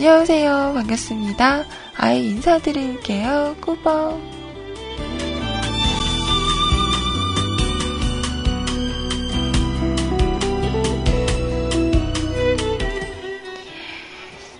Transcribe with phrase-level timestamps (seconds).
[0.00, 0.72] 안녕하세요.
[0.76, 1.66] 반갑습니다.
[1.94, 3.54] 아이 인사드릴게요.
[3.60, 4.18] 꾸벅.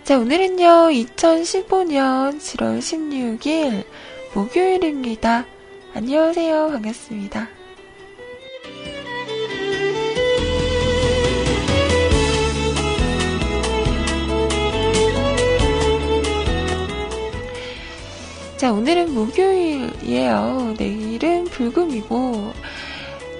[0.04, 3.84] 자, 오늘은요, 2015년 7월 16일
[4.34, 5.46] 목요일입니다.
[5.94, 6.68] 안녕하세요.
[6.68, 7.29] 반갑습니다.
[18.70, 20.74] 오늘은 목요일이에요.
[20.78, 22.52] 내일은 불금이고,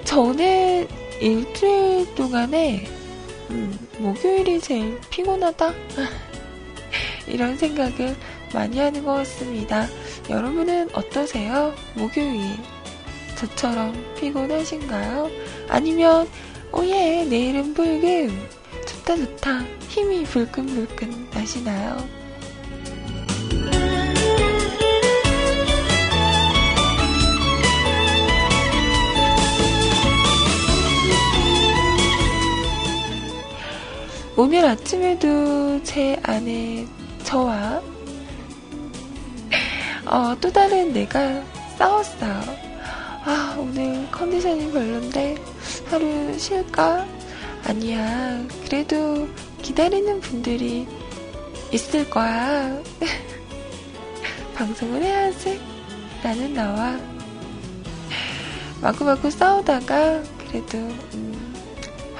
[0.03, 0.87] 저는
[1.21, 2.85] 일주일 동안에,
[3.49, 5.73] 음, 목요일이 제일 피곤하다?
[7.27, 8.15] 이런 생각을
[8.53, 9.87] 많이 하는 것 같습니다.
[10.29, 11.73] 여러분은 어떠세요?
[11.95, 12.57] 목요일.
[13.37, 15.29] 저처럼 피곤하신가요?
[15.69, 16.27] 아니면,
[16.73, 18.47] 오예, 내일은 불금.
[18.85, 19.63] 좋다, 좋다.
[19.87, 22.20] 힘이 불끈불끈 나시나요?
[34.43, 36.83] 오늘 아침에도 제 아내
[37.21, 37.79] 저와
[40.07, 41.43] 어, 또 다른 내가
[41.77, 42.41] 싸웠어요.
[43.23, 45.35] 아, 오늘 컨디션이 별론데
[45.85, 47.05] 하루 쉴까?
[47.67, 48.43] 아니야.
[48.65, 49.29] 그래도
[49.61, 50.87] 기다리는 분들이
[51.71, 52.81] 있을 거야.
[54.57, 55.61] 방송을 해야지.
[56.23, 56.99] 나는 나와.
[58.81, 61.30] 마구마구 싸우다가 그래도 음,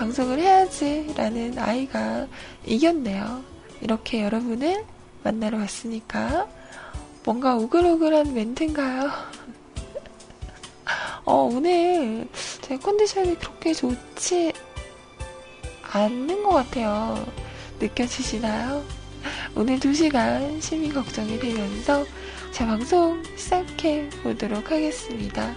[0.01, 2.25] 방송을 해야지 라는 아이가
[2.65, 3.43] 이겼네요.
[3.81, 4.83] 이렇게 여러분을
[5.21, 6.47] 만나러 왔으니까
[7.23, 9.11] 뭔가 오글오글한 멘트인가요?
[11.23, 12.27] 어, 오늘
[12.61, 14.53] 제 컨디션이 그렇게 좋지
[15.91, 17.23] 않는 것 같아요.
[17.79, 18.83] 느껴지시나요?
[19.55, 22.05] 오늘 2시간 시민 걱정이 되면서
[22.51, 25.55] 제 방송 시작해 보도록 하겠습니다.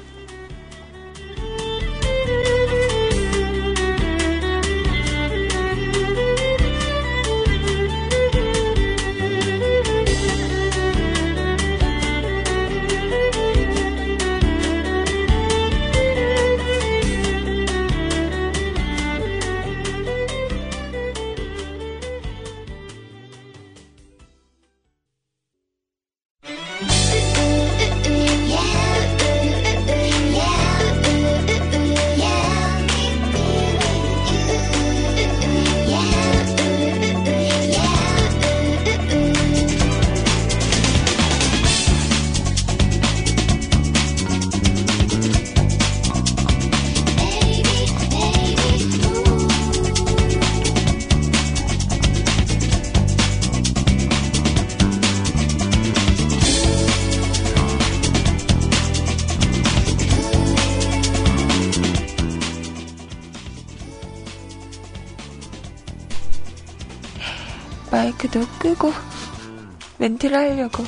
[70.24, 70.84] 멘트를 하려고.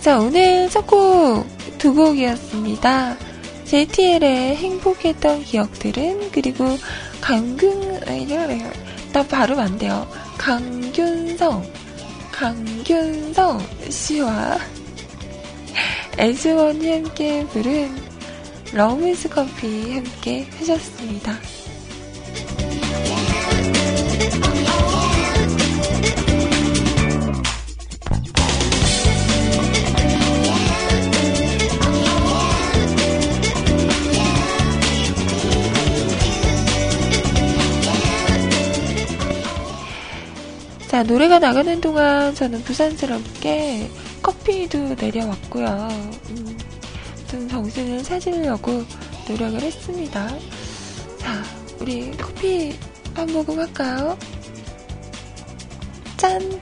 [0.00, 1.46] 자, 오늘 첫 곡
[1.78, 3.16] 두 곡이었습니다.
[3.66, 6.64] JTL의 행복했던 기억들은 그리고
[7.20, 8.00] 강균
[9.12, 10.06] 나 발음 안 돼요.
[10.38, 11.62] 강균성
[12.32, 13.60] 강균성
[13.90, 14.58] 씨와
[16.16, 17.94] 에즈원이 함께 부른
[18.72, 21.38] 러브즈 커피 함께 하셨습니다.
[41.06, 43.90] 노래가 나가는 동안 저는 부산스럽게
[44.22, 45.88] 커피도 내려왔고요.
[46.30, 46.58] 음,
[47.28, 48.84] 좀 정신을 차리려고
[49.28, 50.28] 노력을 했습니다.
[51.18, 51.42] 자,
[51.78, 52.74] 우리 커피
[53.14, 54.16] 한 모금 할까요?
[56.16, 56.60] 짠!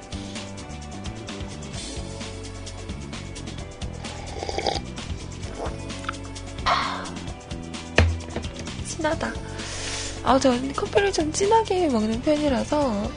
[8.88, 9.32] 진하다.
[10.24, 13.10] 아, 전 커피를 좀 진하게 먹는 편이라서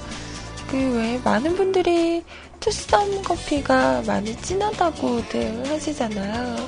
[0.75, 2.21] 그외 많은 분들이
[2.59, 6.67] 투썸 커피가 많이 진하다고들 하시잖아요.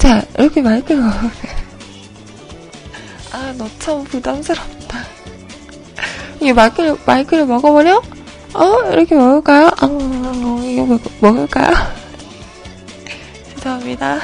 [0.00, 1.59] 자, 이렇게 마이크를 먹으면
[3.32, 4.98] 아, 너 참 부담스럽다.
[6.40, 8.02] 이게 마이크를, 마이크를 먹어버려?
[8.54, 8.76] 어?
[8.92, 9.66] 이렇게 먹을까요?
[9.66, 11.72] 어, 어, 이거 먹, 먹을까요?
[13.54, 14.18] 죄송합니다.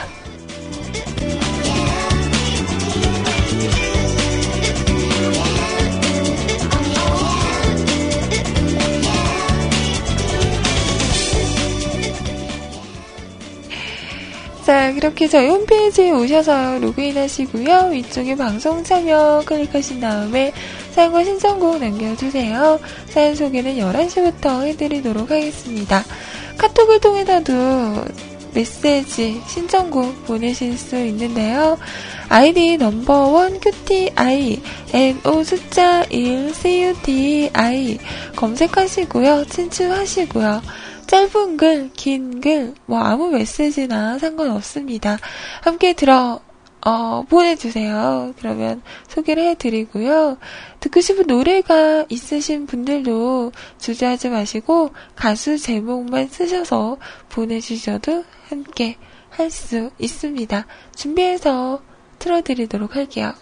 [14.67, 17.91] 자, 그렇게 저희 홈페이지에 오셔서 로그인 하시고요.
[17.93, 20.53] 위쪽에 방송 참여 클릭하신 다음에
[20.91, 22.81] 사연과 신청곡 남겨주세요.
[23.09, 26.03] 사연 소개는 11시부터 해드리도록 하겠습니다.
[26.59, 27.55] 카톡을 통해서도
[28.55, 31.79] 메시지, 신청곡 보내실 수 있는데요.
[32.29, 34.61] 아이디 넘버원 QTI,
[34.93, 37.99] NO 숫자 1 CUTI
[38.35, 39.45] 검색하시고요.
[39.45, 40.61] 친추하시고요.
[41.07, 45.19] 짧은 글, 긴 글, 뭐 아무 메시지나 상관없습니다.
[45.63, 46.41] 함께 들어,
[46.85, 48.35] 어, 보내주세요.
[48.39, 50.39] 그러면 소개를 해드리고요.
[50.81, 56.99] 듣고 싶은 노래가 있으신 분들도 주저하지 마시고 가수 제목만 쓰셔서
[57.29, 58.97] 보내주셔도 함께
[59.31, 60.67] 할 수 있습니다.
[60.95, 61.83] 준비해서
[62.19, 63.35] 틀어드리도록 할게요.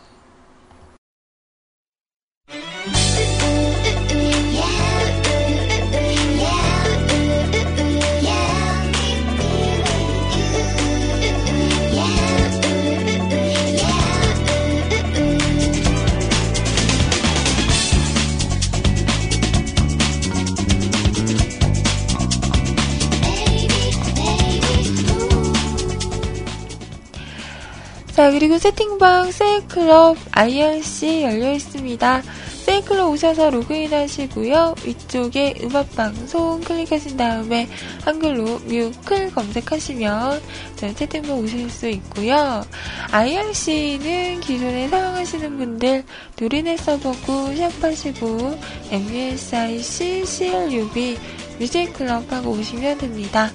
[28.14, 32.22] 자, 그리고 세팅방 세이클럽 IRC 열려 있습니다.
[32.64, 34.76] 세이클럽 오셔서 로그인 하시고요.
[34.86, 37.68] 위쪽에 음악방송 클릭하신 다음에
[38.04, 40.40] 한글로 뮤클 검색하시면
[40.76, 42.64] 저희 채팅방 오실 수 있고요.
[43.10, 46.04] IRC는 기존에 사용하시는 분들
[46.40, 48.58] 누리넷 서버고 시작하시고
[48.92, 51.18] MUSIC CLUB
[51.58, 53.50] 뮤직클럽 하고 오시면 됩니다.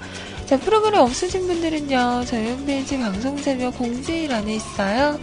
[0.49, 5.19] 자, 프로그램 없으신 분들은요, 저희 홈페이지 방송 참여 공지란에 있어요.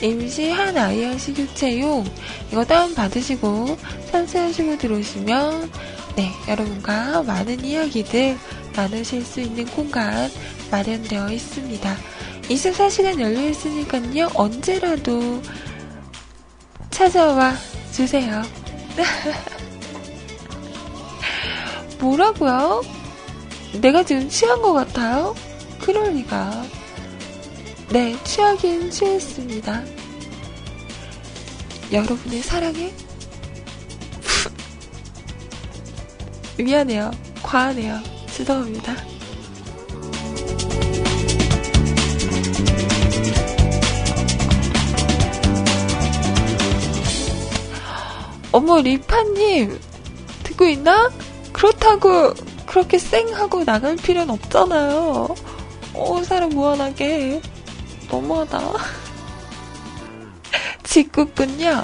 [0.00, 2.04] 임시 한 IRC 교체용,
[2.52, 3.76] 이거 다운받으시고,
[4.12, 5.72] 참여하시고 들어오시면,
[6.14, 8.38] 네, 여러분과 많은 이야기들
[8.76, 10.30] 나누실 수 있는 공간
[10.70, 11.96] 마련되어 있습니다.
[12.42, 15.42] 24시간 열려 있으니까요, 언제라도
[16.90, 17.52] 찾아와
[17.90, 18.44] 주세요.
[21.98, 22.97] 뭐라고요?
[23.74, 25.34] 내가 지금 취한 것 같아요?
[25.80, 26.64] 그럴 리가.
[27.90, 29.84] 네, 취하긴 취했습니다.
[31.92, 32.92] 여러분의 사랑에?
[36.58, 37.10] 미안해요.
[37.42, 38.00] 과하네요.
[38.34, 38.94] 죄송합니다.
[48.52, 49.78] 어머, 리파님!
[50.42, 51.10] 듣고 있나?
[51.52, 52.34] 그렇다고
[52.78, 55.34] 그렇게 쌩 하고 나갈 필요는 없잖아요.
[55.94, 57.42] 어, 사람 무한하게.
[58.08, 58.60] 너무하다.
[60.84, 61.82] 직구꾼요.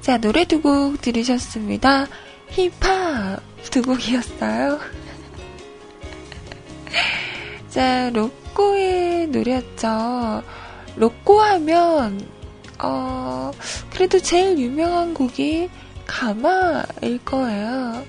[0.00, 2.06] 자, 노래 두 곡 들으셨습니다.
[2.48, 4.80] 힙합 두 곡이었어요.
[7.68, 10.42] 자, 로꼬의 노래였죠.
[10.96, 12.26] 로꼬 하면,
[12.82, 13.52] 어,
[13.92, 15.68] 그래도 제일 유명한 곡이
[16.06, 18.02] 가마일 거예요.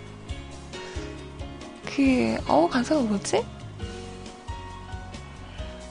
[1.86, 3.46] 그, 어, 가사가 뭐지?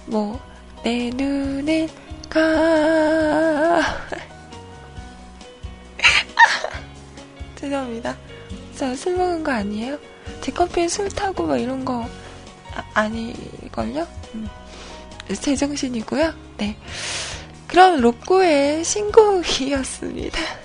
[0.07, 0.41] 뭐,
[0.83, 1.89] 내 눈을
[2.31, 3.81] 가.
[7.61, 8.17] 죄송합니다.
[8.77, 9.99] 저 술 먹은 거 아니에요?
[10.41, 12.05] 제 커피에 술 타고 뭐 이런 거
[12.95, 14.49] 아, 니걸요 음.
[15.41, 16.33] 제 정신이고요.
[16.57, 16.77] 네.
[17.67, 20.39] 그럼 로꼬의 신곡이었습니다.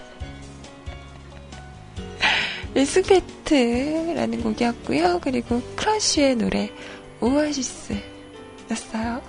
[2.73, 5.19] Respect라는 곡이었고요.
[5.21, 6.71] 그리고 크러쉬의 노래
[7.19, 9.21] 오아시스였어요.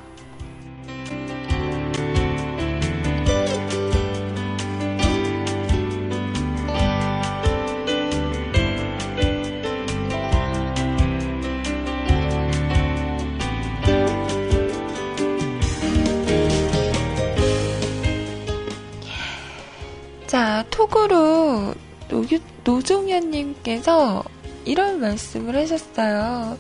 [20.87, 21.75] 자, 톡으로
[22.09, 24.23] 노유, 노종현님께서
[24.65, 26.59] 이런 말씀을 하셨어요.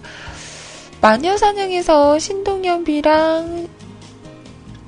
[1.01, 3.69] 마녀사냥에서 신동엽이랑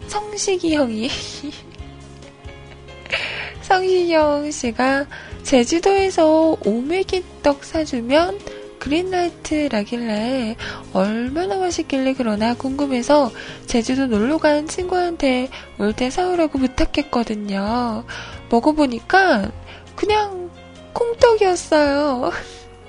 [0.07, 1.11] 성식이 형이
[3.63, 5.07] 성식이 형 씨가
[5.43, 8.39] 제주도에서 오메기 떡 사주면
[8.79, 10.57] 그린라이트라길래
[10.93, 13.31] 얼마나 맛있길래 그러나 궁금해서
[13.67, 18.05] 제주도 놀러 간 친구한테 올 때 사오라고 부탁했거든요.
[18.51, 19.51] 먹어보니까
[19.97, 20.51] 그냥
[20.93, 22.31] 콩떡이었어요.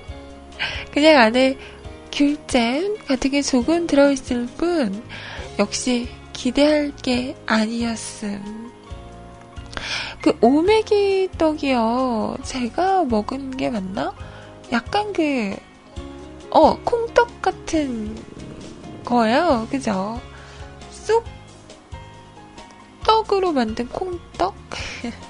[0.92, 1.56] 그냥 안에
[2.12, 5.02] 귤잼 같은 게 조금 들어있을 뿐
[5.58, 8.70] 역시 기대할 게 아니었음.
[10.22, 12.36] 그 오메기 떡이요.
[12.42, 14.14] 제가 먹은 게 맞나?
[14.72, 15.56] 약간 그,
[16.50, 18.16] 어, 콩떡 같은
[19.04, 19.66] 거예요.
[19.70, 20.20] 그죠?
[20.90, 21.24] 쑥
[23.04, 24.54] 떡으로 만든 콩떡?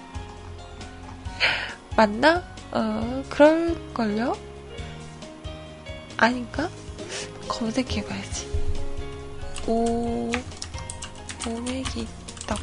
[1.97, 2.43] 맞나?
[2.73, 4.37] 어, 그럴걸요?
[6.17, 6.69] 아닌가?
[7.49, 8.49] 검색해봐야지.
[9.67, 10.31] 오,
[11.47, 12.07] 오메기
[12.47, 12.59] 떡.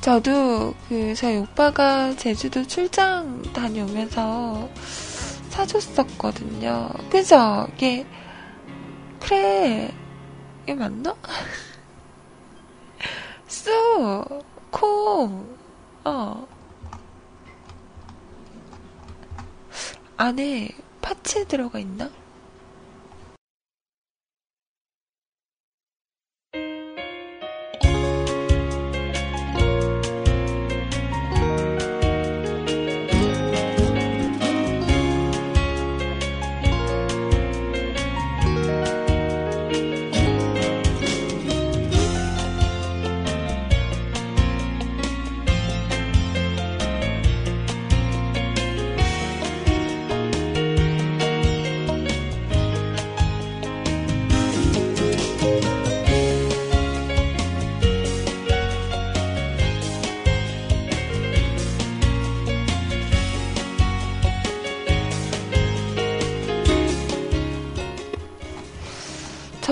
[0.00, 4.68] 저도 그, 저희 오빠가 제주도 출장 다녀오면서
[5.48, 6.90] 사줬었거든요.
[7.10, 7.66] 그죠?
[7.74, 8.06] 이게,
[9.20, 9.90] 그래.
[10.64, 11.14] 이게 맞나?
[13.46, 15.53] 쑥, 콩,
[16.04, 16.46] 어.
[20.16, 20.68] 안에
[21.00, 22.10] 파츠 들어가 있나?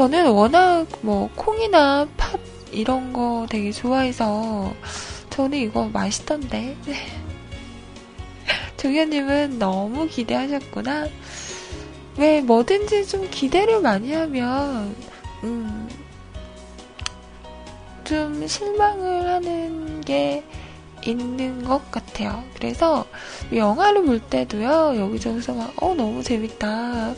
[0.03, 2.41] 저는 워낙 뭐 콩이나 팥
[2.73, 4.75] 이런 거 되게 좋아해서
[5.31, 6.77] 저는 이거 맛있던데.
[8.79, 11.07] 종현님은 너무 기대하셨구나.
[12.17, 14.97] 왜 뭐든지 좀 기대를 많이 하면
[15.45, 15.89] 음,
[18.03, 20.43] 좀 실망을 하는 게
[21.07, 22.43] 있는 것 같아요.
[22.57, 23.07] 그래서
[23.55, 27.15] 영화를 볼 때도요, 여기저기서 막, 어, 너무 재밌다.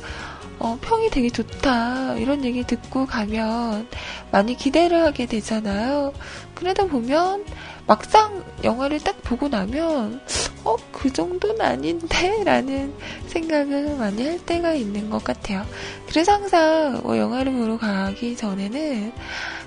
[0.59, 2.15] 어, 평이 되게 좋다.
[2.17, 3.89] 이런 얘기 듣고 가면
[4.31, 6.13] 많이 기대를 하게 되잖아요.
[6.55, 7.45] 그러다 보면
[7.87, 10.21] 막상 영화를 딱 보고 나면,
[10.65, 12.43] 어, 그 정도는 아닌데?
[12.45, 12.95] 라는
[13.27, 15.67] 생각을 많이 할 때가 있는 것 같아요.
[16.09, 19.13] 그래서 항상 뭐 영화를 보러 가기 전에는,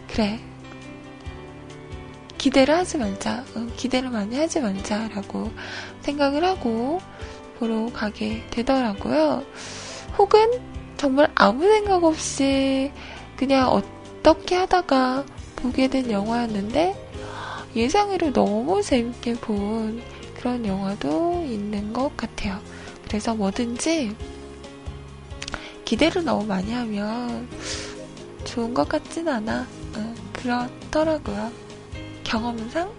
[0.08, 0.40] 그래.
[2.38, 3.44] 기대를 하지 말자.
[3.56, 5.52] 어, 기대를 많이 하지 말자라고
[6.02, 7.02] 생각을 하고
[7.60, 9.44] 보러 가게 되더라고요.
[10.18, 12.92] 혹은 정말 아무 생각 없이
[13.36, 15.26] 그냥 어떻게 하다가
[15.56, 16.96] 보게 된 영화였는데
[17.76, 20.02] 예상외로 너무 재밌게 본
[20.36, 22.60] 그런 영화도 있는 것 같아요.
[23.06, 24.16] 그래서 뭐든지
[25.86, 27.48] 기대를 너무 많이 하면
[28.44, 29.68] 좋은 것 같진 않아.
[29.96, 31.52] 응, 그렇더라고요.
[32.24, 32.92] 경험상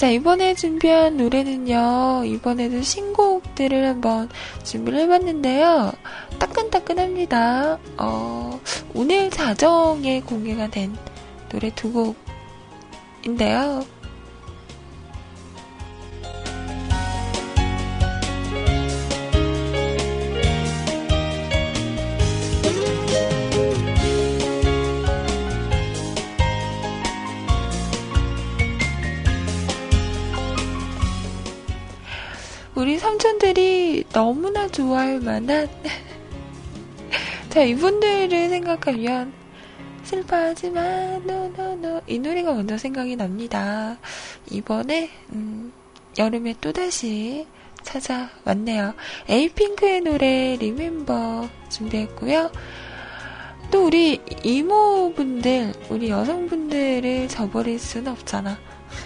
[0.00, 4.30] 자, 이번에 준비한 노래는요, 이번에도 신곡들을 한번
[4.64, 5.92] 준비를 해봤는데요.
[6.38, 7.78] 따끈따끈합니다.
[7.98, 8.60] 어,
[8.94, 10.96] 오늘 자정에 공개가 된
[11.50, 11.92] 노래 두
[13.22, 13.84] 곡인데요.
[34.60, 35.68] 너무나 좋아할 만한
[37.48, 39.32] 자 이분들을 생각하면
[40.02, 43.96] 슬퍼하지만 No No No 이 노래가 먼저 생각이 납니다.
[44.50, 45.72] 이번에 음,
[46.18, 47.46] 여름에 또다시
[47.82, 48.92] 찾아왔네요.
[49.28, 52.50] 에이핑크의 노래 Remember 준비했고요.
[53.70, 58.58] 또 우리 이모분들, 우리 여성분들을 저버릴 수는 없잖아.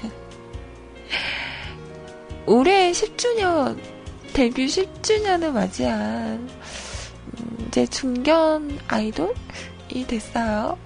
[2.46, 3.93] 올해 10주년,
[4.34, 6.00] 데뷔 10주년을 맞이한,
[6.40, 10.76] 음, 이제 중견 아이돌이 됐어요.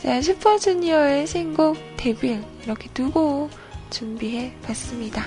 [0.00, 3.50] 자, 슈퍼주니어의 신곡 데뷔, 이렇게 두곡
[3.90, 5.26] 준비해 봤습니다.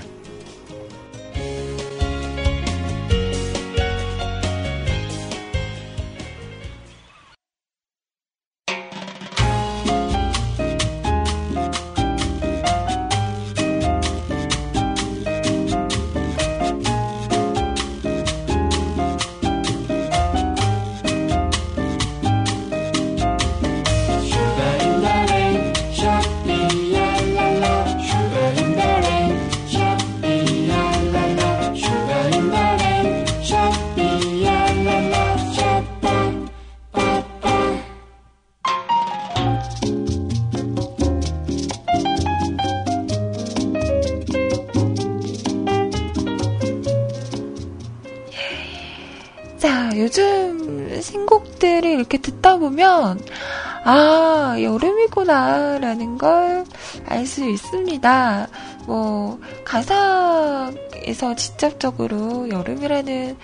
[53.92, 56.64] 아, 여름이구나라는 걸
[57.06, 58.48] 알 수 있습니다.
[58.86, 63.36] 뭐, 가사에서 직접적으로 여름이라는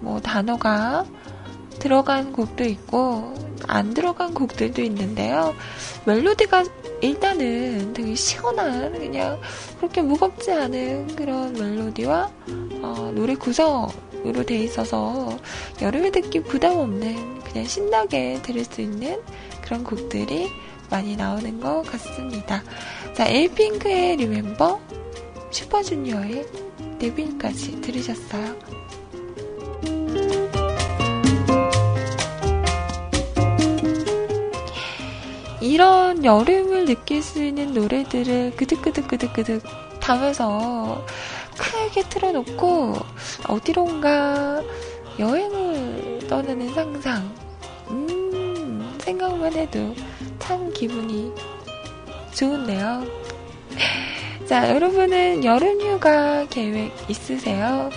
[0.00, 1.04] 뭐 단어가
[1.78, 3.34] 들어간 곡도 있고,
[3.68, 5.54] 안 들어간 곡들도 있는데요.
[6.04, 6.64] 멜로디가
[7.00, 9.40] 일단은 되게 시원한, 그냥
[9.78, 12.30] 그렇게 무겁지 않은 그런 멜로디와,
[12.82, 15.36] 어, 노래 구성으로 돼 있어서
[15.80, 19.20] 여름에 듣기 부담 없는 그냥 신나게 들을 수 있는
[19.72, 20.50] 그런 곡들이
[20.90, 22.62] 많이 나오는 것 같습니다.
[23.14, 24.78] 자, 에이핑크의 리멤버,
[25.50, 26.46] 슈퍼주니어의
[26.98, 28.54] 데뷔까지 들으셨어요.
[35.62, 39.62] 이런 여름을 느낄 수 있는 노래들을 그득그득그득그득
[40.00, 41.02] 담아서
[41.56, 42.96] 크게 틀어놓고
[43.48, 44.62] 어디론가
[45.18, 47.51] 여행을 떠나는 상상 음,
[49.02, 49.94] 생각만 해도
[50.38, 51.32] 참 기분이
[52.34, 53.04] 좋은데요.
[54.48, 57.90] 자, 여러분은 여름 휴가 계획 있으세요?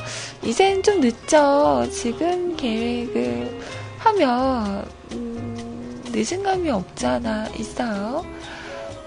[0.44, 1.88] 이젠 좀 늦죠?
[1.92, 3.60] 지금 계획을
[4.00, 8.26] 하면, 음, 늦은 감이 없잖아, 있어요.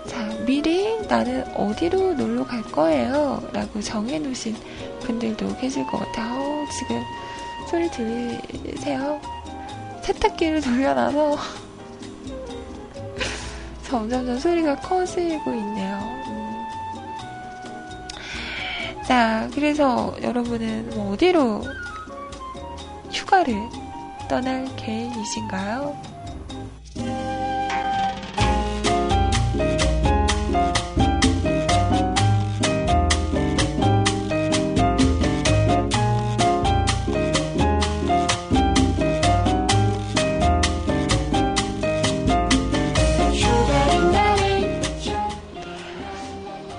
[0.07, 3.43] 자, 미리 나는 어디로 놀러 갈 거예요?
[3.53, 4.57] 라고 정해놓으신
[5.01, 6.41] 분들도 계실 것 같아요.
[6.41, 7.03] 어, 지금
[7.71, 9.21] 소리 들리세요?
[10.03, 11.37] 세탁기를 돌려놔서
[13.85, 15.99] 점점점 소리가 커지고 있네요.
[16.29, 16.49] 음.
[19.07, 21.63] 자, 그래서 여러분은 뭐 어디로
[23.11, 23.55] 휴가를
[24.29, 25.97] 떠날 계획이신가요?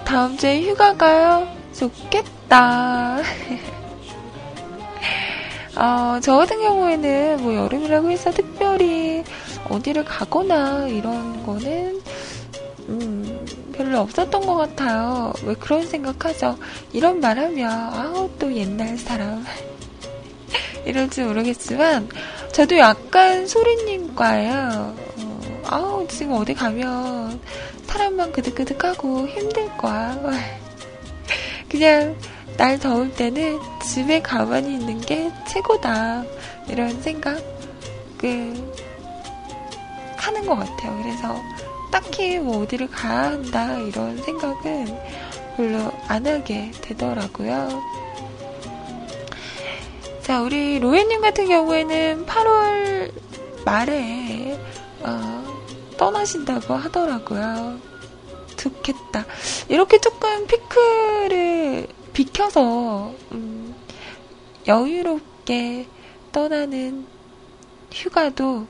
[0.09, 1.47] 다음 주에 휴가 가요?
[1.71, 3.19] 좋겠다.
[5.77, 9.23] 어, 저 같은 경우에는 뭐 여름이라고 해서 특별히
[9.69, 12.01] 어디를 가거나 이런 거는,
[12.87, 15.31] 음, 별로 없었던 것 같아요.
[15.43, 16.57] 왜 그런 생각하죠?
[16.91, 19.45] 이런 말 하면, 아우, 또 옛날 사람.
[20.87, 22.09] 이럴지 모르겠지만,
[22.51, 24.95] 저도 약간 소리님과예요.
[25.71, 27.39] 어, 아우, 지금 어디 가면,
[27.85, 30.17] 사람만 그득그득하고 힘들 거야.
[31.69, 32.15] 그냥
[32.57, 36.23] 날 더울 때는 집에 가만히 있는 게 최고다.
[36.67, 37.39] 이런 생각을
[40.17, 41.01] 하는 것 같아요.
[41.01, 41.35] 그래서
[41.91, 44.97] 딱히 뭐 어디를 가야 한다 이런 생각은
[45.55, 47.81] 별로 안 하게 되더라고요.
[50.21, 53.11] 자, 우리 로에님 같은 경우에는 8월
[53.65, 54.59] 말에
[55.01, 55.58] 어,
[55.99, 57.77] 떠나신다고 하더라고요.
[58.55, 59.25] 좋겠다.
[59.67, 63.75] 이렇게 조금 피크를 비켜서 음,
[64.65, 65.87] 여유롭게
[66.31, 67.05] 떠나는
[67.91, 68.65] 휴가도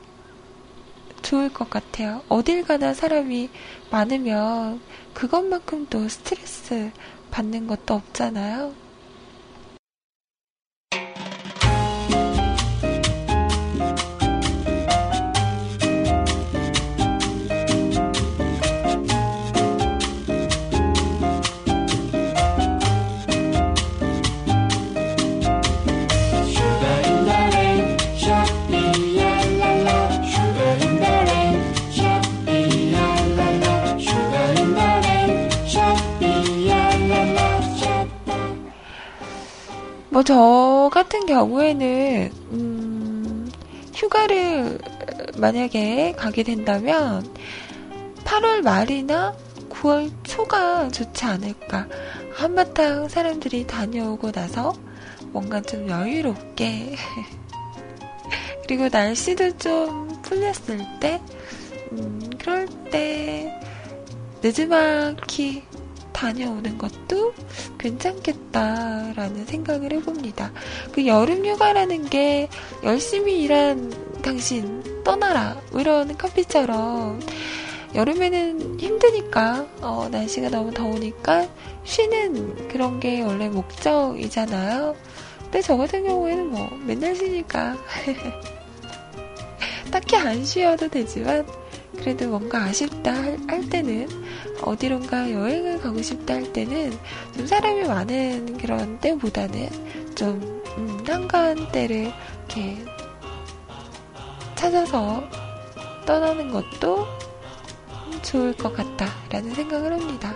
[1.22, 2.24] 좋을 것 같아요.
[2.30, 3.50] 어딜 가나 사람이
[3.92, 4.82] 많으면
[5.14, 6.92] 그것만큼 또 스트레스
[7.30, 8.74] 받는 것도 없잖아요.
[40.20, 43.52] 뭐 저 같은 경우에는 음,
[43.96, 44.78] 휴가를
[45.38, 47.26] 만약에 가게 된다면
[48.26, 49.34] 8월 말이나
[49.70, 51.88] 9월 초가 좋지 않을까.
[52.34, 54.74] 한바탕 사람들이 다녀오고 나서
[55.32, 56.96] 뭔가 좀 여유롭게
[58.68, 61.22] 그리고 날씨도 좀 풀렸을 때
[61.94, 63.58] 음, 그럴 때
[64.42, 65.64] 늦지막히
[66.20, 67.34] 다녀오는 것도
[67.78, 70.52] 괜찮겠다라는 생각을 해봅니다.
[70.92, 72.50] 그 여름 휴가라는 게
[72.84, 77.22] 열심히 일한 당신 떠나라 뭐 이런 커피처럼
[77.96, 81.48] 여름에는 힘드니까 어, 날씨가 너무 더우니까
[81.86, 84.98] 쉬는 그런 게 원래 목적이잖아요.
[85.44, 87.78] 근데 저 같은 경우에는 뭐 맨날 쉬니까
[89.90, 91.48] 딱히 안 쉬어도 되지만
[91.98, 94.08] 그래도 뭔가 아쉽다 할, 때는
[94.62, 96.92] 어디론가 여행을 가고 싶다 할 때는
[97.36, 102.12] 좀 사람이 많은 그런 때보다는 좀 음, 한가한 때를
[102.48, 102.78] 이렇게
[104.56, 105.24] 찾아서
[106.06, 107.08] 떠나는 것도
[108.22, 110.36] 좋을 것 같다라는 생각을 합니다.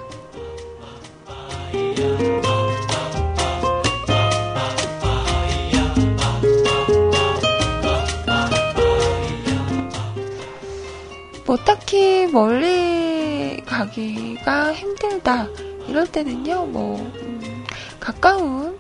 [11.54, 15.48] 뭐 딱히 멀리 가기가 힘들다
[15.88, 17.64] 이럴 때는요 뭐 음,
[18.00, 18.80] 가까운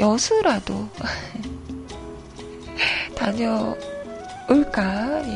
[0.00, 0.88] 여수라도
[3.14, 3.76] 다녀올까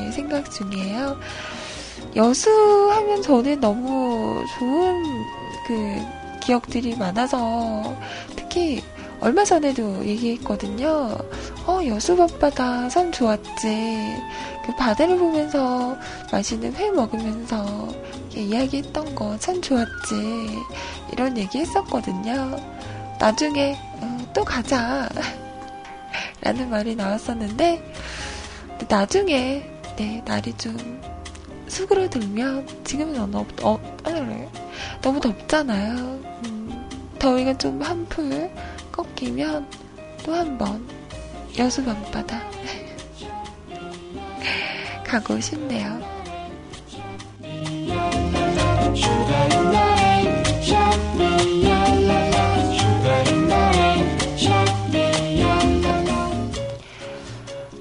[0.07, 1.21] 예, 생각 중이에요.
[2.17, 5.03] 여수 하면 저는 너무 좋은
[5.67, 7.95] 그 기억들이 많아서
[8.35, 8.83] 특히
[9.21, 11.17] 얼마 전에도 얘기했거든요.
[11.67, 14.17] 어, 여수 밤바다 참 좋았지.
[14.65, 15.97] 그 바다를 보면서
[16.31, 17.89] 맛있는 회 먹으면서
[18.35, 20.15] 이야기했던 거 참 좋았지.
[21.13, 22.57] 이런 얘기 했었거든요.
[23.19, 25.09] 나중에 어, 또 가자.
[26.41, 27.83] 라는 말이 나왔었는데,
[28.89, 31.01] 나중에, 네, 날이 좀
[31.67, 33.79] 수그러들면, 지금은 어, 어,
[35.03, 35.95] 너무 덥잖아요.
[35.97, 38.51] 음, 더위가 좀 한풀
[38.99, 39.69] 꺾이면
[40.25, 40.85] 또 한 번
[41.59, 42.43] 여수 밤바다
[45.07, 45.99] 가고 싶네요.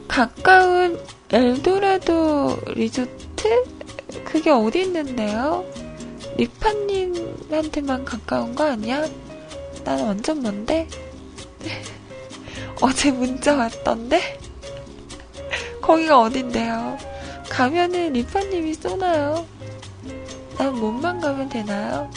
[0.08, 0.98] 가까운
[1.32, 3.64] 엘도라도 리조트?
[4.26, 5.66] 그게 어디 있는데요?
[6.38, 9.06] 리파님한테만 가까운 거 아니야?
[9.84, 10.88] 난 완전 먼데?
[12.82, 14.40] 어제 문자 왔던데?
[15.82, 16.98] 거기가 어딘데요?
[17.50, 19.46] 가면은 리파님이 쏘나요?
[20.58, 22.10] 난 몸만 가면 되나요?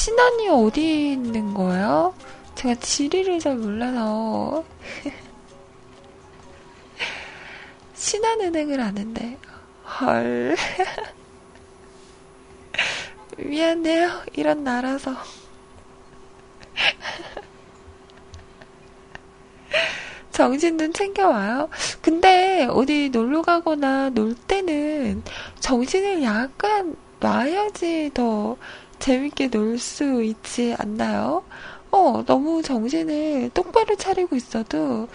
[0.00, 2.14] 신안이 어디 있는 거예요?
[2.54, 4.64] 제가 지리를 잘 몰라서.
[7.92, 9.36] 신한은행을 아는데.
[10.00, 10.56] 헐.
[13.44, 14.22] 미안해요.
[14.32, 15.14] 이런 나라서.
[20.32, 21.68] 정신은 챙겨와요.
[22.00, 25.22] 근데 어디 놀러 가거나 놀 때는
[25.58, 28.56] 정신을 약간 놔야지 더
[29.00, 31.42] 재밌게 놀 수 있지 않나요?
[31.90, 35.08] 어, 너무 정신을 똑바로 차리고 있어도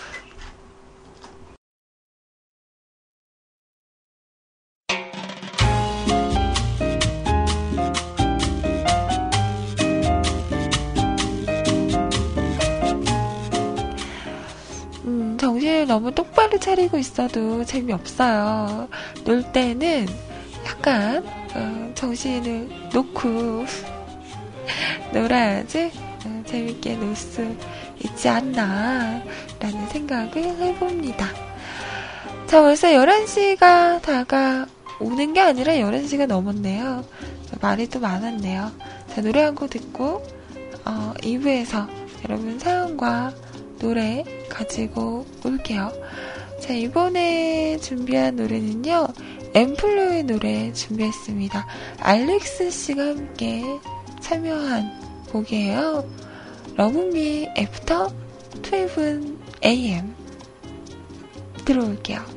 [15.05, 18.87] 음, 정신을 너무 똑바로 차리고 있어도 재미없어요.
[19.23, 20.07] 놀 때는
[20.79, 21.23] 약간
[21.55, 23.65] 어, 정신을 놓고
[25.13, 25.91] 놀아야지
[26.25, 27.55] 어, 재밌게 놀 수
[28.03, 29.21] 있지 않나
[29.59, 31.27] 라는 생각을 해봅니다.
[32.45, 37.03] 자, 벌써 11시가 다가오는 게 아니라 11시가 넘었네요.
[37.61, 38.71] 말이 또 많았네요.
[39.13, 40.21] 자, 노래 한 곡 듣고
[40.85, 41.87] 어, 2부에서
[42.25, 43.33] 여러분 사연과
[43.79, 45.91] 노래 가지고 올게요.
[46.61, 49.07] 자, 이번에 준비한 노래는요.
[49.55, 51.65] 엠플로의 노래 준비했습니다.
[52.01, 53.63] 알렉스 씨가 함께
[54.19, 56.03] 참여한 곡이에요.
[56.75, 58.13] Love Me After
[58.61, 60.13] 12 AM
[61.63, 62.35] 들어올게요.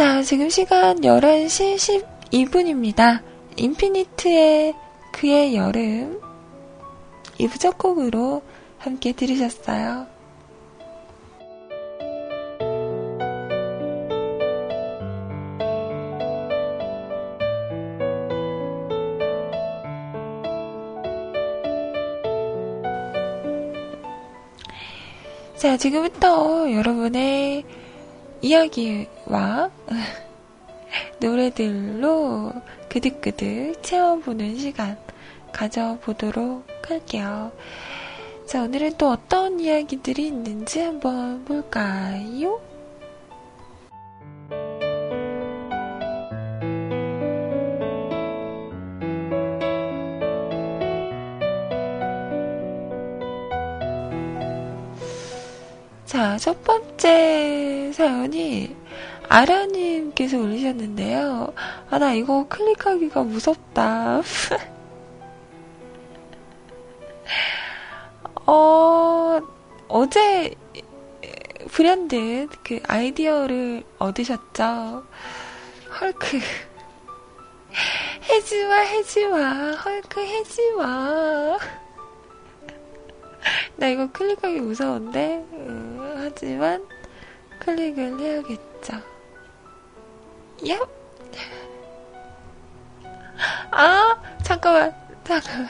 [0.00, 3.22] 자, 지금 시간 11시 12분입니다.
[3.56, 4.72] 인피니트의
[5.12, 6.18] 그의 여름
[7.38, 8.40] 2부 첫 곡으로
[8.78, 10.06] 함께 들으셨어요.
[25.58, 27.64] 자, 지금부터 여러분의
[28.40, 29.70] 이야기 와
[31.20, 32.52] 노래들로
[32.88, 34.98] 그득그득 채워보는 시간
[35.52, 37.52] 가져보도록 할게요.
[38.44, 42.60] 자, 오늘은 또 어떤 이야기들이 있는지 한번 볼까요?
[56.04, 58.79] 자, 첫 번째 사연이
[59.30, 61.52] 아라님께서 올리셨는데요.
[61.88, 64.22] 아, 나 이거 클릭하기가 무섭다.
[68.46, 69.40] 어,
[69.86, 70.52] 어제
[71.68, 75.04] 브랜드 그 아이디어를 얻으셨죠?
[76.00, 76.40] 헐크.
[78.28, 79.72] 해지마, 해지마.
[79.74, 81.56] 헐크, 해지마.
[83.76, 86.84] 나 이거 클릭하기 무서운데, 음, 하지만
[87.60, 89.09] 클릭을 해야겠죠.
[90.62, 90.88] 얍!
[93.70, 94.94] 아, 잠깐만,
[95.24, 95.68] 잠깐만.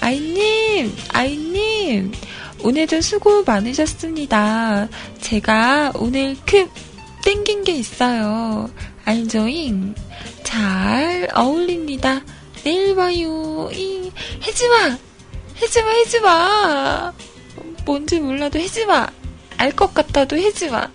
[0.00, 2.12] 아이님, 아이님,
[2.62, 4.88] 오늘도 수고 많으셨습니다.
[5.20, 6.70] 제가 오늘 급
[7.24, 8.68] 땡긴 게 있어요.
[9.04, 9.94] 알죠잉?
[10.42, 12.22] 잘 어울립니다.
[12.64, 13.70] 내일 봐요.
[13.72, 14.10] 잉.
[14.42, 14.96] 해지마!
[15.60, 17.12] 해지마, 해지마!
[17.84, 19.06] 뭔지 몰라도 해지마!
[19.58, 20.88] 알 것 같아도 해지마!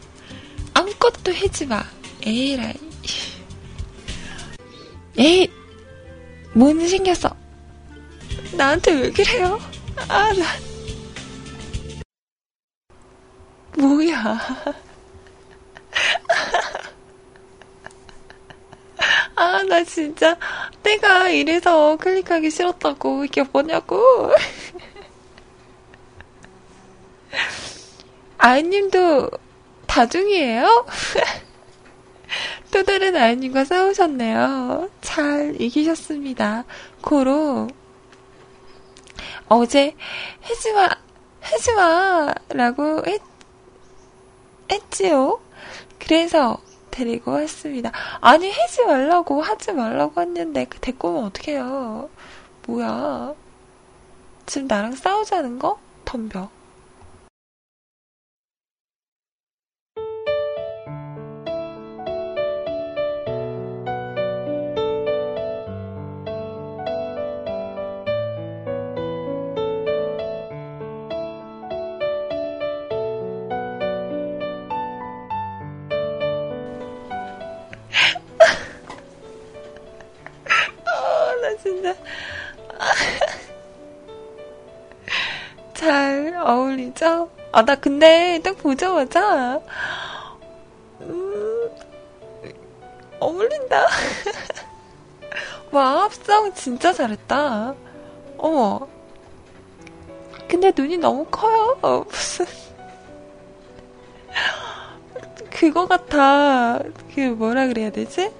[0.74, 1.84] 아무것도 해지마!
[2.26, 2.74] 에라이.
[5.18, 5.50] 에이!
[6.54, 7.36] 뭔 생겼어?
[8.54, 9.60] 나한테 왜 그래요?
[10.08, 10.46] 아, 나.
[13.78, 14.40] 뭐야.
[19.40, 20.38] 아, 나 진짜,
[20.84, 24.34] 내가 이래서 클릭하기 싫었다고, 이게 뭐냐고.
[28.38, 29.30] 아이님도
[29.88, 30.86] 다중이에요?
[32.72, 34.90] 또 다른 아이님과 싸우셨네요.
[35.00, 36.66] 잘 이기셨습니다.
[37.02, 37.70] 고로
[39.48, 39.96] 어제
[40.44, 40.90] 해지마
[41.46, 43.22] 해지마 라고 했,
[44.70, 45.40] 했지요.
[45.98, 46.58] 그래서
[46.92, 47.92] 데리고 왔습니다.
[48.22, 52.10] 아니 해지 말라고 하지 말라고 했는데 그 데리고 오면 어떡해요.
[52.68, 53.34] 뭐야.
[54.46, 55.80] 지금 나랑 싸우자는 거?
[56.06, 56.50] 덤벼.
[81.62, 81.96] 진짜.
[85.74, 87.30] 잘 어울리죠?
[87.52, 89.60] 아, 나 근데 딱 보자마자,
[91.02, 91.70] 음,
[93.20, 93.88] 어울린다.
[95.72, 97.76] 와, 합성 진짜 잘했다.
[98.38, 98.88] 어머.
[100.48, 101.78] 근데 눈이 너무 커요.
[102.10, 102.46] 무슨.
[105.52, 106.80] 그거 같아.
[107.14, 108.32] 그 뭐라 그래야 되지?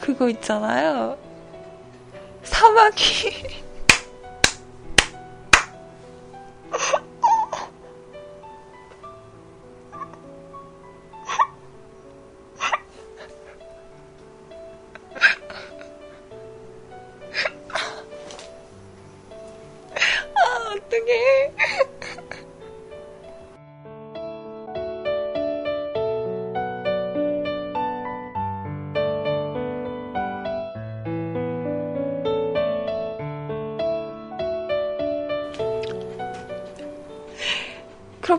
[0.00, 1.16] 그거 있잖아요.
[2.44, 3.64] 사마귀.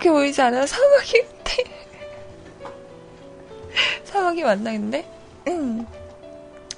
[0.06, 0.66] 그렇게 보이지 않아요?
[0.68, 1.56] 같아.
[4.06, 5.04] 사막이 맞나, 근데?
[5.48, 5.86] 응.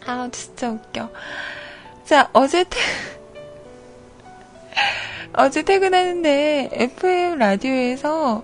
[0.06, 1.10] 아, 진짜 웃겨.
[2.06, 2.80] 자, 어제 퇴,
[5.36, 8.44] 어제 퇴근하는데 FM 라디오에서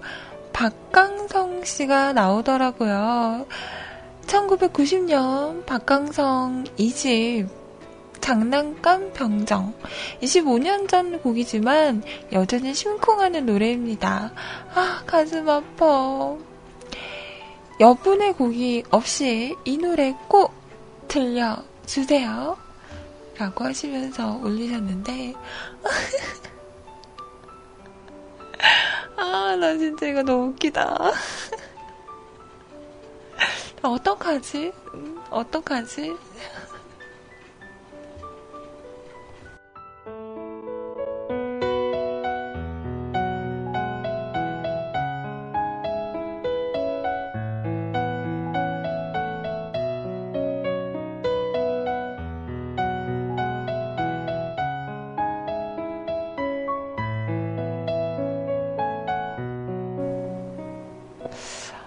[0.51, 3.47] 박강성 씨가 나오더라고요.
[4.27, 7.47] 1990년 박강성 2집
[8.23, 9.73] 장난감 병정.
[10.21, 14.31] 25년 전 곡이지만 여전히 심쿵하는 노래입니다.
[14.73, 16.37] 아, 가슴 아파.
[17.81, 20.53] 여분의 곡이 없이 이 노래 꼭
[21.09, 22.57] 들려주세요.
[23.37, 25.33] 라고 하시면서 올리셨는데,
[29.17, 31.11] 아, 나 진짜 이거 너무 웃기다.
[33.83, 34.71] 어떡하지?
[35.29, 36.15] 어떡하지?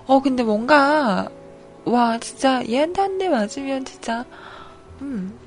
[0.07, 1.29] 어, 근데 뭔가,
[1.85, 4.25] 와, 진짜, 얘한테 한 대 맞으면 진짜,
[5.03, 5.39] 음,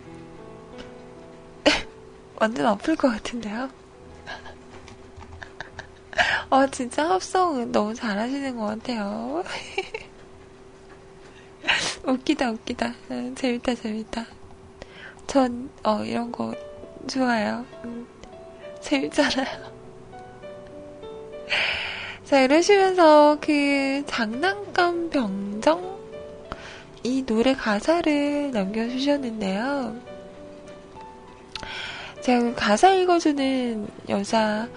[2.40, 3.70] 완전 아플 것 같은데요?
[6.50, 9.44] 아, 진짜 합성 너무 잘하시는 것 같아요.
[12.04, 12.94] 웃기다, 웃기다.
[13.12, 14.26] 음, 재밌다, 재밌다.
[15.28, 16.54] 전, 어, 이런 거
[17.10, 17.66] 좋아요.
[17.86, 18.08] 음,
[18.82, 19.69] 재밌잖아요.
[22.30, 25.98] 자, 이러시면서 그 장난감 병정
[27.02, 29.96] 이 노래 가사를 남겨주셨는데요.
[32.22, 34.70] 제가 그 가사 읽어주는 여자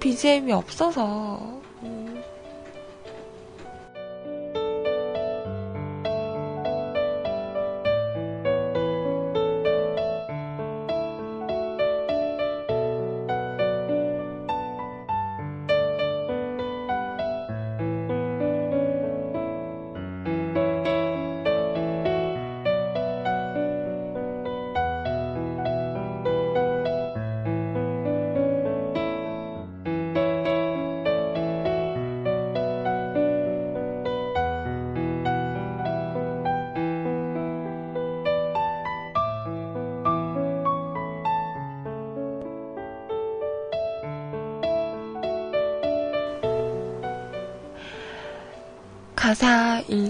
[0.00, 1.59] BGM이 없어서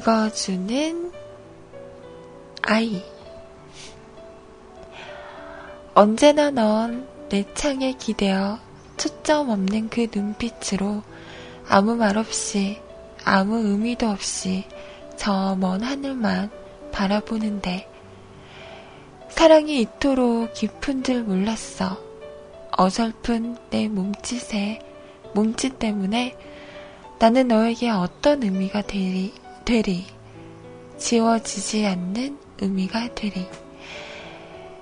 [0.00, 1.12] 읽어주는
[2.62, 3.02] 아이.
[5.94, 8.58] 언제나 넌 내 창에 기대어
[8.96, 11.02] 초점 없는 그 눈빛으로
[11.68, 12.80] 아무 말 없이
[13.24, 14.64] 아무 의미도 없이
[15.16, 16.50] 저 먼 하늘만
[16.90, 17.88] 바라보는데
[19.28, 21.98] 사랑이 이토록 깊은 줄 몰랐어.
[22.76, 24.80] 어설픈 내 몸짓에
[25.34, 26.36] 몸짓 때문에
[27.18, 29.32] 나는 너에게 어떤 의미가 되리,
[29.64, 30.06] 되리
[30.98, 33.46] 지워지지 않는 의미가 되리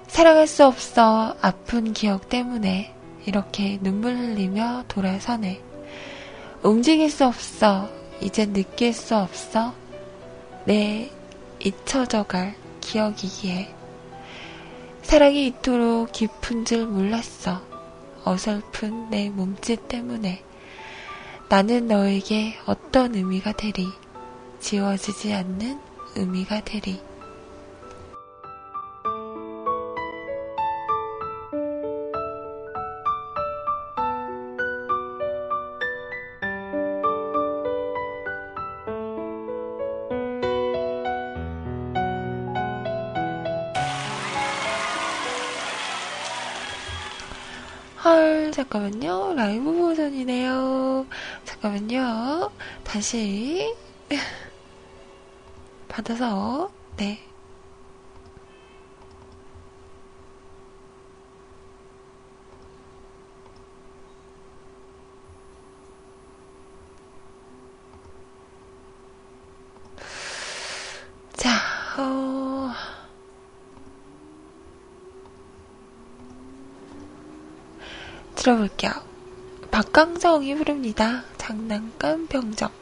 [0.07, 2.95] 사랑할 수 없어 아픈 기억 때문에
[3.26, 5.61] 이렇게 눈물 흘리며 돌아서네
[6.62, 7.89] 움직일 수 없어
[8.20, 9.74] 이제 느낄 수 없어
[10.64, 11.11] 내
[11.61, 13.79] 잊혀져갈 기억이기에
[15.09, 17.62] 사랑이 이토록 깊은 줄 몰랐어.
[18.24, 20.45] 어설픈 내 몸짓 때문에
[21.49, 23.87] 나는 너에게 어떤 의미가 되리.
[24.61, 25.80] 지워지지 않는
[26.16, 27.00] 의미가 되리.
[48.04, 49.34] 헐, 잠깐만요.
[49.34, 51.06] 라이브 버전이네요.
[51.44, 52.50] 잠깐만요.
[52.84, 53.74] 다시.
[55.99, 57.18] 받아서, 네.
[71.32, 71.51] 자,
[71.99, 72.70] 어...
[78.36, 78.92] 들어볼게요.
[79.72, 81.24] 박강정이 부릅니다.
[81.38, 82.78] 장난감 병정.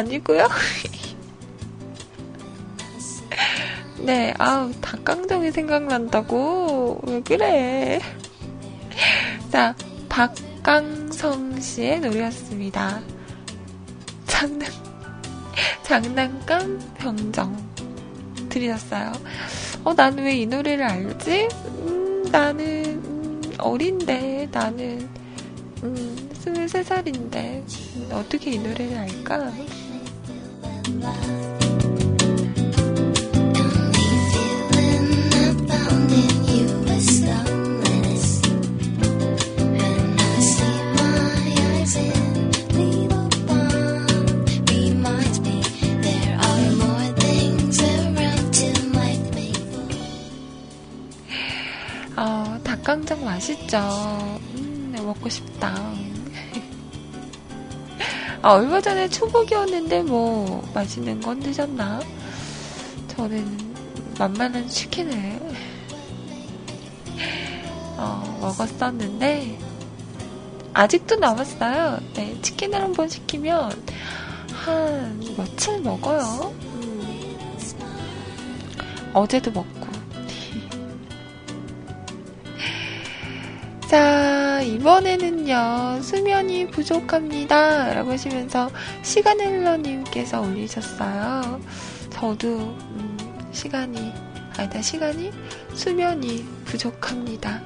[0.00, 0.48] 아니고요.
[4.00, 8.00] 네, 아우 닭강정이 생각난다고 왜 그래?
[9.52, 9.74] 자,
[10.08, 13.00] 박강성 씨의 노래였습니다.
[14.26, 14.70] 장난
[15.82, 17.54] 장난감 병정
[18.48, 19.12] 들으셨어요.
[19.84, 21.48] 어, 나는 왜 이 노래를 알지?
[21.82, 25.08] 음, 나는 음, 어린데 나는
[25.82, 27.62] 음, 23살인데
[28.12, 29.52] 어떻게 이 노래를 알까?
[52.20, 53.78] 어, 닭강정 맛있죠?
[54.54, 55.74] 음, 먹고 싶다.
[58.42, 62.00] 아, 얼마 전에 초복이었는데 뭐 맛있는 건 드셨나?
[63.08, 63.74] 저는
[64.18, 65.38] 만만한 치킨을
[67.98, 69.58] 어, 먹었었는데
[70.72, 72.00] 아직도 남았어요.
[72.14, 73.72] 네, 치킨을 한번 시키면
[74.54, 76.54] 한 며칠 먹어요.
[76.62, 77.36] 음.
[79.12, 79.89] 어제도 먹고.
[83.90, 87.92] 자, 이번에는요, 수면이 부족합니다.
[87.92, 88.70] 라고 하시면서
[89.02, 91.60] 시간일러님께서 올리셨어요.
[92.10, 93.18] 저도, 음,
[93.50, 94.12] 시간이,
[94.56, 95.32] 아니다, 시간이,
[95.74, 97.60] 수면이 부족합니다.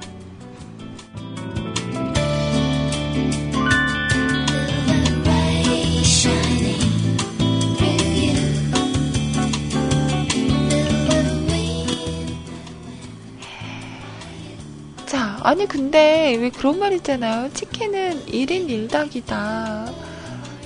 [15.45, 17.53] 아니, 근데 왜 그런 말 있잖아요.
[17.53, 19.93] 치킨은 1인 1닭이다.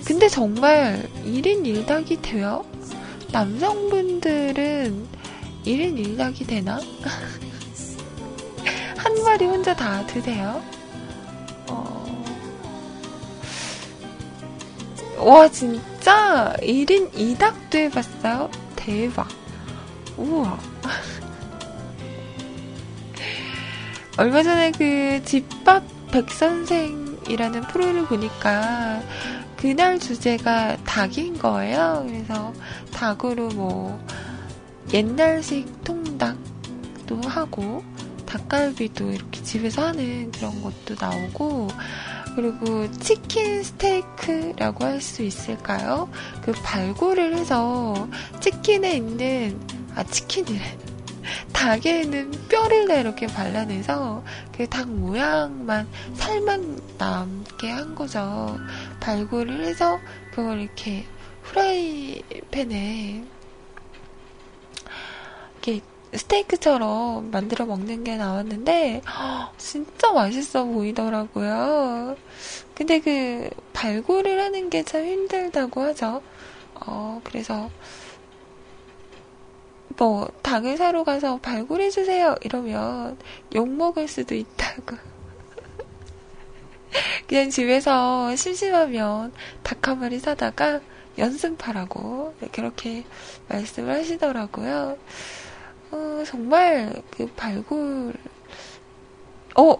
[0.06, 2.64] 근데 정말 1인 1닭이 돼요?
[3.34, 5.06] 남성분들은
[5.66, 6.80] 1인 1닭이 되나?
[8.96, 10.64] 한 마리 혼자 다 드세요?
[11.68, 12.24] 어...
[15.18, 18.50] 와, 진짜 1인 2닭도 해봤어요?
[18.78, 19.28] 대박.
[20.16, 20.58] 우와.
[24.20, 29.02] 얼마 전에 그 집밥 백선생이라는 프로를 보니까
[29.56, 32.04] 그날 주제가 닭인 거예요.
[32.06, 32.54] 그래서
[32.92, 33.98] 닭으로 뭐
[34.92, 37.82] 옛날식 통닭도 하고
[38.26, 41.70] 닭갈비도 이렇게 집에서 하는 그런 것도 나오고,
[42.36, 46.10] 그리고 치킨 스테이크라고 할 수 있을까요?
[46.42, 48.10] 그 발굴을 해서
[48.42, 49.58] 치킨에 있는,
[49.96, 50.78] 아, 치킨이래.
[51.54, 54.24] 닭에 있는 뼈를 이렇게 발라내서
[54.56, 58.58] 그 닭 모양만 살만 남게 한 거죠.
[59.00, 60.00] 발굴을 해서
[60.34, 61.06] 그걸 이렇게
[61.44, 63.24] 프라이팬에
[65.64, 65.82] 이렇게
[66.14, 69.02] 스테이크처럼 만들어 먹는 게 나왔는데
[69.58, 72.16] 진짜 맛있어 보이더라고요.
[72.76, 76.22] 근데 그 발굴을 하는 게 참 힘들다고 하죠.
[76.76, 77.70] 어, 그래서
[80.00, 83.18] 뭐 닭을 사러 가서 발굴해 주세요 이러면
[83.56, 84.98] 욕 먹을 수도 있다고.
[87.28, 89.34] 그냥 집에서 심심하면
[89.64, 90.82] 닭 한 마리 사다가
[91.18, 93.06] 연습하라고 그렇게
[93.50, 94.98] 말씀을 하시더라고요.
[95.92, 98.14] 어, 정말 그 발굴,
[99.56, 99.76] 어,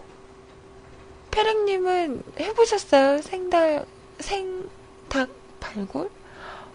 [1.30, 3.22] 페랭님은 해보셨어요?
[3.22, 3.86] 생달,
[4.18, 6.10] 생닭 발굴?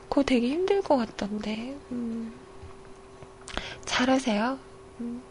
[0.10, 2.34] 그거 되게 힘들 것 같던데, 음,
[3.86, 4.60] 잘하세요?
[5.02, 5.22] 음,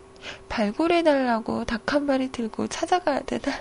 [0.48, 3.52] 발굴해달라고 닭 한 마리 들고 찾아가야 되나?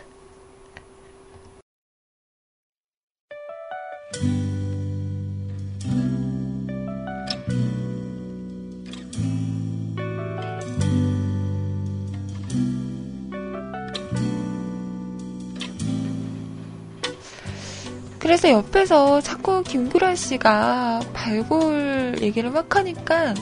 [18.20, 23.34] 그래서 옆에서 자꾸 김구라 씨가 발굴 얘기를 막 하니까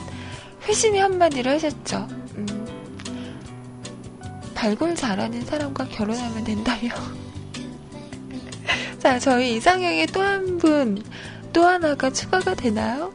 [0.66, 2.06] 회심이 한마디를 하셨죠.
[2.36, 2.46] 음,
[4.54, 6.90] 발굴 잘하는 사람과 결혼하면 된다며.
[8.98, 11.02] 자, 저희 이상형에 또 한 분,
[11.52, 13.12] 또 하나가 추가가 되나요?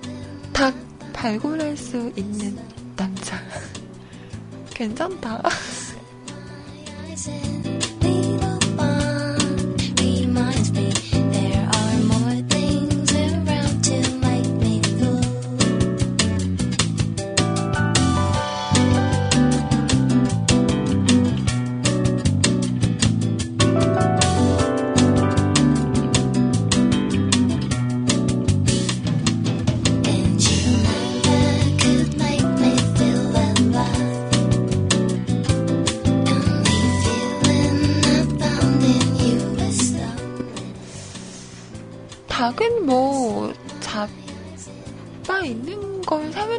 [0.53, 0.75] 닭
[1.13, 2.57] 발굴할 수 있는
[2.95, 3.37] 남자.
[4.73, 5.41] 괜찮다.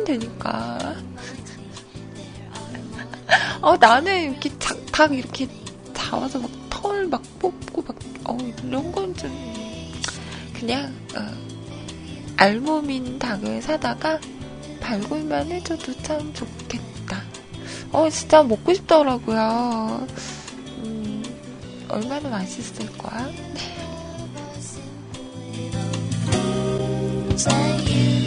[0.09, 0.97] 되니까.
[3.61, 5.49] 어 나는 이렇게 닭, 닭 이렇게
[5.95, 9.31] 잡아서 막 털 막 뽑고 막 어 이런 건 좀
[10.53, 11.21] 그냥 어,
[12.37, 14.21] 알몸인 닭을 사다가
[14.81, 17.23] 발굴만 해줘도 참 좋겠다.
[17.93, 20.07] 어 진짜 먹고 싶더라고요.
[20.85, 21.23] 음,
[21.89, 23.31] 얼마나 맛있을 거야?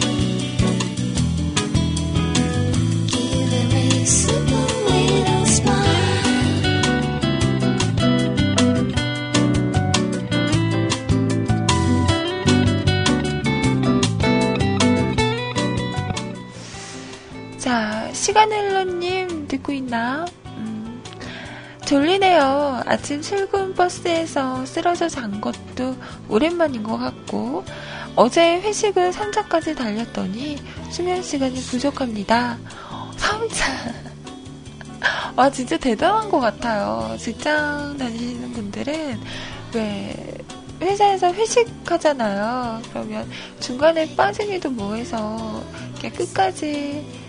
[18.22, 20.24] 시간헬러님 듣고 있나?
[20.46, 21.02] 음,
[21.84, 22.84] 졸리네요.
[22.86, 25.96] 아침 출근 버스에서 쓰러져 잔 것도
[26.28, 27.64] 오랜만인 것 같고,
[28.14, 30.56] 어제 회식은 3차까지 달렸더니
[30.88, 32.58] 수면 시간이 부족합니다.
[33.16, 33.92] 3차.
[35.34, 37.16] 와, 진짜 대단한 것 같아요.
[37.18, 39.20] 직장 다니시는 분들은
[39.74, 40.38] 왜
[40.80, 42.82] 회사에서 회식하잖아요.
[42.90, 45.60] 그러면 중간에 빠지기도 뭐해서
[46.00, 47.21] 끝까지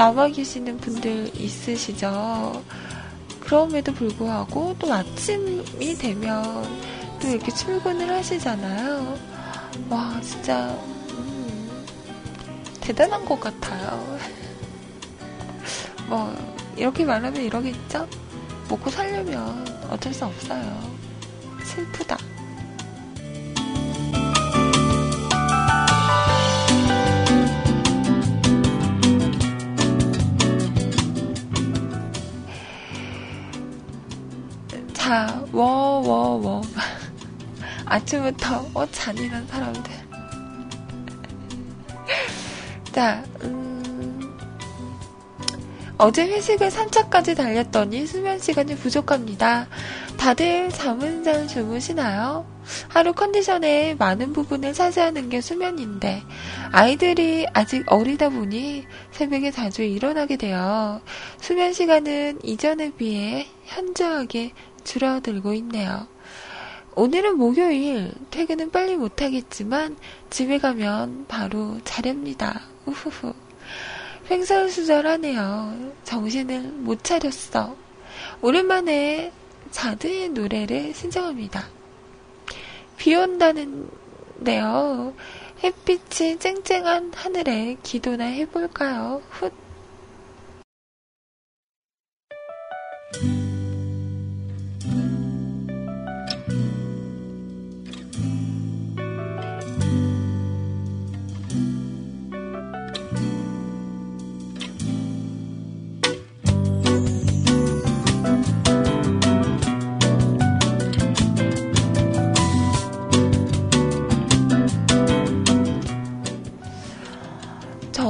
[0.00, 2.64] 남아 계시는 분들 있으시죠.
[3.38, 6.42] 그럼에도 불구하고 또 아침이 되면
[7.20, 9.18] 또 이렇게 출근을 하시잖아요.
[9.90, 10.70] 와, 진짜,
[11.10, 11.84] 음,
[12.80, 14.18] 대단한 것 같아요.
[16.08, 16.34] 뭐,
[16.78, 18.08] 이렇게 말하면 이러겠죠?
[18.70, 20.80] 먹고 살려면 어쩔 수 없어요.
[21.62, 22.16] 슬프다.
[35.10, 36.62] 자, 워, 워, 워.
[37.84, 39.82] 아침부터 어 잔인한 사람들.
[42.92, 44.38] 자, 음,
[45.98, 49.66] 어제 회식을 3차까지 달렸더니 수면 시간이 부족합니다.
[50.16, 52.46] 다들 잠은 잘 주무시나요?
[52.88, 56.22] 하루 컨디션의 많은 부분을 차지하는 게 수면인데
[56.70, 61.00] 아이들이 아직 어리다 보니 새벽에 자주 일어나게 되어
[61.40, 64.52] 수면 시간은 이전에 비해 현저하게
[64.84, 66.06] 줄어들고 있네요.
[66.94, 69.96] 오늘은 목요일, 퇴근은 빨리 못하겠지만
[70.28, 72.62] 집에 가면 바로 자렵니다.
[72.86, 73.32] 우후후.
[74.30, 75.92] 횡설수설하네요.
[76.04, 77.74] 정신을 못 차렸어.
[78.42, 79.32] 오랜만에
[79.70, 81.68] 자드의 노래를 신청합니다.
[82.96, 85.14] 비 온다는데요.
[85.62, 89.22] 햇빛이 쨍쨍한 하늘에 기도나 해볼까요?
[89.30, 89.50] 훗.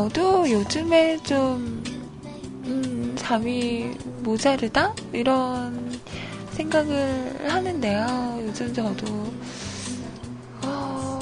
[0.09, 1.83] 요즘에 좀,
[2.65, 3.91] 음, 잠이
[4.23, 4.95] 모자르다?
[5.13, 6.01] 이런
[6.53, 8.39] 생각을 하는데요.
[8.47, 9.07] 요즘 저도,
[10.63, 11.19] 어,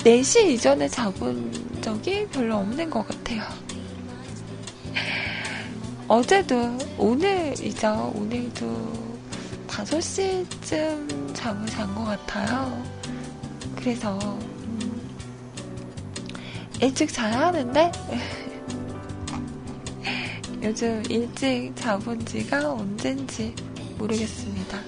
[0.00, 3.42] 4시 이전에 자본 적이 별로 없는 것 같아요.
[6.08, 8.12] 어제도, 오늘이죠.
[8.16, 8.92] 오늘도
[9.68, 12.82] 5시쯤 잠을 잔 것 같아요.
[13.76, 14.18] 그래서,
[16.80, 17.92] 일찍 자야 하는데
[20.62, 23.54] 요즘 일찍 자본 지가 언젠지
[23.98, 24.78] 모르겠습니다.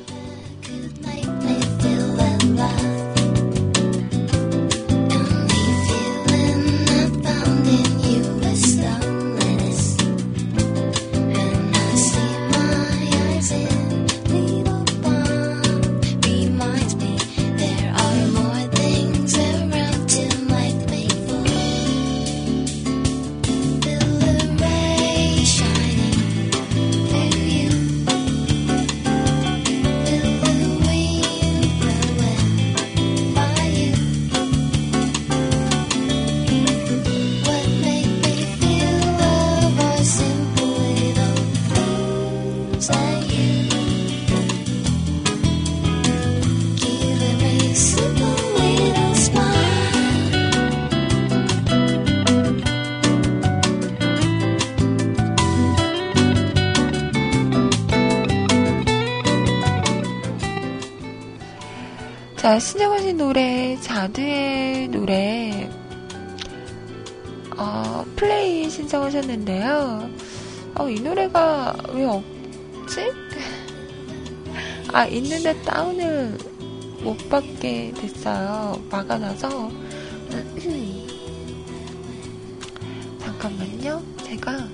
[62.48, 65.68] 자, 신정하신 노래, 자드의 노래,
[67.58, 70.08] 어, 플레이 신청하셨는데요.
[70.76, 73.12] 어, 이 노래가 왜 없지?
[74.94, 76.38] 아, 있는데 다운을
[77.02, 78.82] 못 받게 됐어요.
[78.90, 79.70] 막아놔서.
[83.20, 84.02] 잠깐만요.
[84.24, 84.66] 제가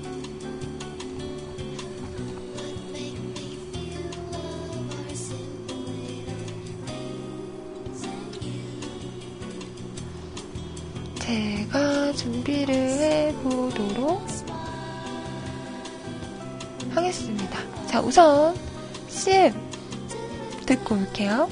[21.24, 21.48] 올게요.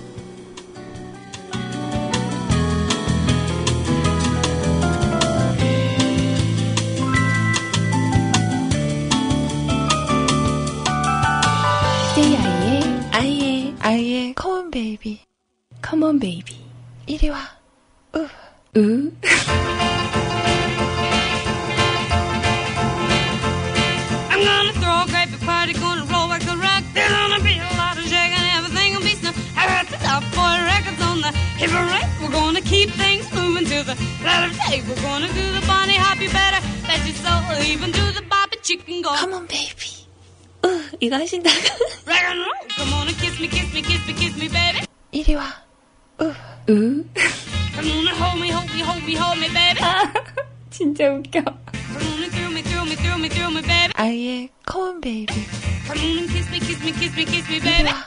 [33.82, 34.86] moving to the letter tape.
[34.88, 37.42] We're gonna do the bunny hop, you better bet your soul.
[37.66, 39.10] Even do the bobby chicken go.
[39.10, 40.08] 컴온 베이비.
[40.66, 40.90] 으.
[41.00, 41.56] 이거 하신다가
[42.06, 42.68] Rock and roll.
[42.78, 44.86] Come on and kiss me, kiss me, kiss me, kiss me, baby.
[45.12, 45.54] 이리 와.
[46.22, 46.34] 으.
[46.70, 47.06] 으
[47.74, 49.82] Come on and hold me, hold me, hold me, hold me, baby.
[50.70, 53.94] 진짜 웃겨 Come on and thrill me, thrill me, thrill me, thrill me, baby.
[53.96, 55.34] 아이의 컴온 베이비.
[55.88, 57.90] Come on and kiss me, kiss me, kiss me, kiss me, 이리 baby.
[57.90, 58.06] 와.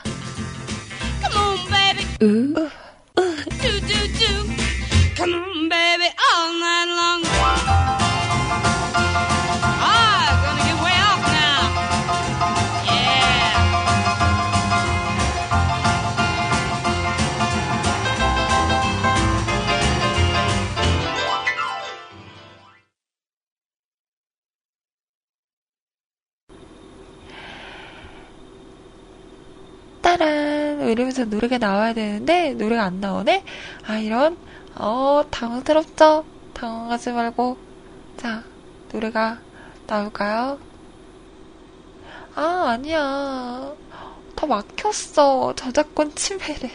[1.21, 2.03] Come on, baby.
[2.21, 2.71] 으 으.
[3.61, 3.74] do do do.
[5.16, 7.22] Come on, baby, all night long.
[9.80, 11.62] Ah, gonna get way off now.
[12.84, 13.56] Yeah.
[30.02, 33.42] 따란 이러면서 노래가 나와야 되는데 노래가 안 나오네.
[33.86, 34.36] 아 이런
[34.78, 36.24] 어 당황스럽죠?
[36.52, 37.56] 당황하지 말고
[38.18, 38.44] 자
[38.92, 39.38] 노래가
[39.86, 40.58] 나올까요?
[42.34, 43.74] 아 아니야
[44.34, 46.70] 다 막혔어 저작권 침해래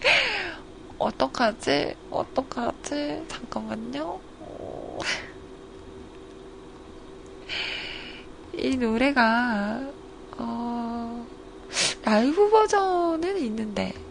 [0.98, 1.94] 어떡하지?
[2.10, 3.24] 어떡하지?
[3.28, 4.18] 잠깐만요.
[8.54, 9.80] 이 노래가
[10.38, 11.26] 어,
[12.02, 14.05] 라이브 버전은 있는데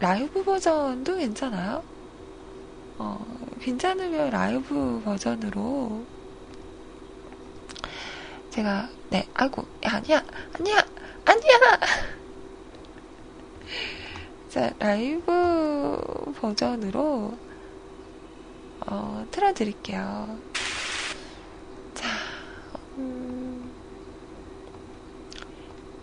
[0.00, 1.82] 라이브 버전도 괜찮아요?
[2.98, 3.24] 어,
[3.60, 6.04] 괜찮으면 라이브 버전으로
[8.50, 10.24] 제가 네 아이고 야, 아니야
[10.54, 10.84] 아니야
[11.24, 11.58] 아니야
[14.50, 17.50] 자 라이브 버전으로
[18.86, 20.38] 어, 틀어드릴게요.
[21.94, 22.08] 자,
[22.96, 23.70] 음,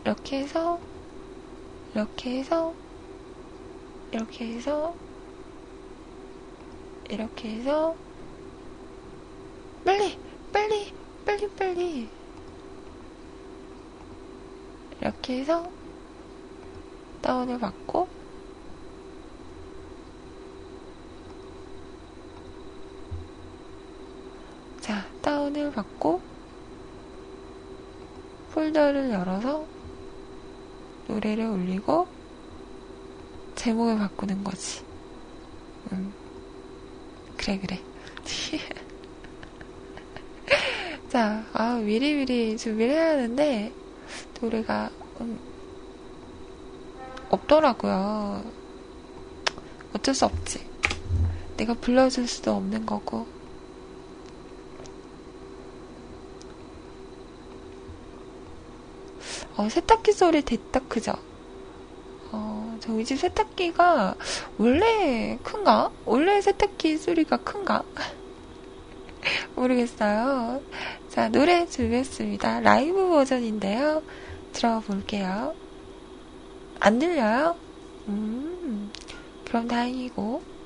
[0.05, 0.79] 이렇게 해서,
[1.93, 2.73] 이렇게 해서,
[4.11, 4.95] 이렇게 해서,
[7.09, 7.95] 이렇게 해서,
[9.83, 10.17] 빨리,
[10.51, 10.93] 빨리,
[11.25, 12.09] 빨리, 빨리.
[15.01, 15.71] 이렇게 해서,
[17.21, 18.07] 다운을 받고,
[24.79, 26.21] 자, 다운을 받고
[28.53, 29.67] 폴더를 열어서
[31.07, 32.16] 노래를 올리고
[33.57, 34.83] 제목을 바꾸는 거지.
[35.91, 36.13] 음.
[37.35, 37.79] 그래, 그래.
[41.09, 43.73] 자, 아, 미리미리 준비를 해야 하는데,
[44.39, 44.89] 노래가,
[45.19, 45.39] 음,
[47.29, 48.43] 없더라고요.
[49.93, 50.65] 어쩔 수 없지.
[51.57, 53.25] 내가 불러줄 수도 없는 거고.
[59.57, 61.13] 어, 세탁기 소리 됐다 크죠?
[62.87, 64.15] 어, 저희 집 세탁기가
[64.57, 65.91] 원래 큰가?
[66.05, 67.83] 원래 세탁기 소리가 큰가?
[69.55, 70.61] 모르겠어요.
[71.09, 72.61] 자, 노래 준비했습니다.
[72.61, 74.03] 라이브 버전인데요.
[74.53, 75.53] 들어볼게요.
[76.79, 77.57] 안 들려요?
[78.07, 78.91] 음,
[79.45, 80.56] 그럼 다행이고.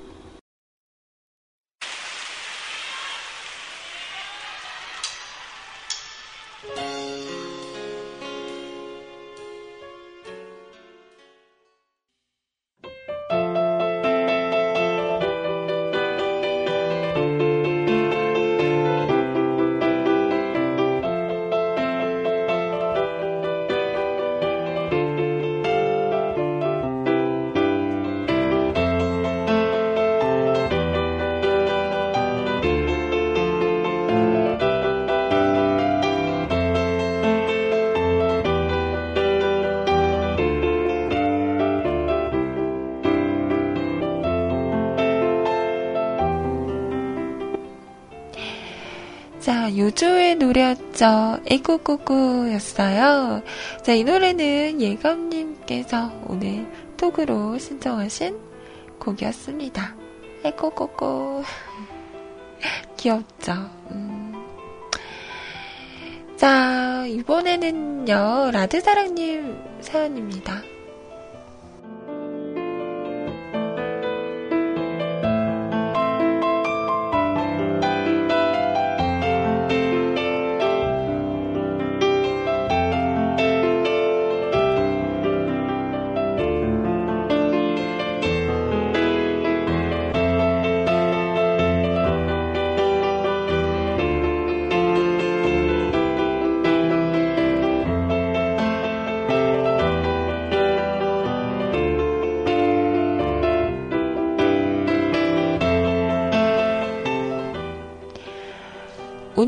[49.92, 51.42] 자, 요조의 노래였죠.
[51.46, 53.42] 에꾸꾸꾸였어요.
[53.84, 56.66] 자, 이 노래는 예감님께서 오늘
[56.98, 58.40] 톡으로 신청하신
[59.00, 59.96] 곡이었습니다.
[60.44, 61.44] 에꾸꾸꾸.
[62.98, 63.54] 귀엽죠?
[63.92, 64.34] 음.
[66.38, 70.62] 자, 이번에는요, 라드사랑님 사연입니다.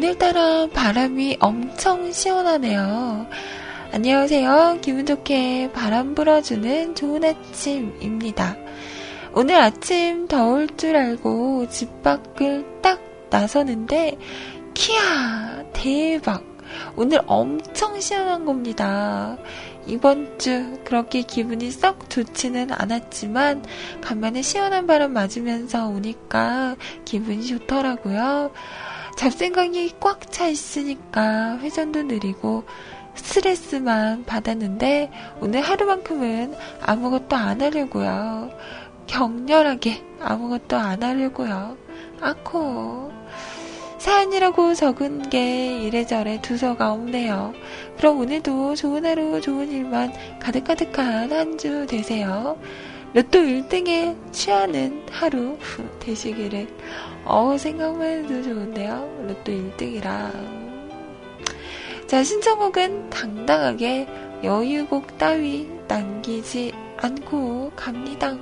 [0.04, 3.26] 오늘따라 바람이 엄청 시원하네요.
[3.94, 4.80] 안녕하세요.
[4.82, 8.58] 기분 좋게 바람 불어주는 좋은 아침입니다.
[9.32, 13.00] 오늘 아침 더울 줄 알고 집 밖을 딱
[13.30, 14.18] 나서는데,
[14.74, 15.64] 키야!
[15.72, 16.44] 대박!
[16.98, 19.38] 오늘 엄청 시원한 겁니다.
[19.88, 23.64] 이번 주 그렇게 기분이 썩 좋지는 않았지만
[24.02, 26.76] 간만에 시원한 바람 맞으면서 오니까
[27.06, 28.52] 기분이 좋더라고요.
[29.16, 32.64] 잡생각이 꽉 차 있으니까 회전도 느리고
[33.16, 38.50] 스트레스만 받았는데 오늘 하루만큼은 아무것도 안 하려고요.
[39.08, 41.78] 격렬하게 아무것도 안 하려고요.
[42.22, 43.12] 아코.
[44.00, 47.54] 사연이라고 적은 게 이래저래 두서가 없네요.
[47.98, 52.58] 그럼 오늘도 좋은 하루, 좋은 일만 가득가득한 한 주 되세요.
[53.14, 55.58] 로또 1등에 취하는 하루
[56.00, 56.68] 되시기를.
[57.26, 59.26] 어, 생각만 해도 좋은데요.
[59.28, 60.32] 로또 1등이라.
[62.08, 64.08] 자, 신청곡은 당당하게
[64.44, 68.36] 여유곡 따위 남기지 않고 갑니다.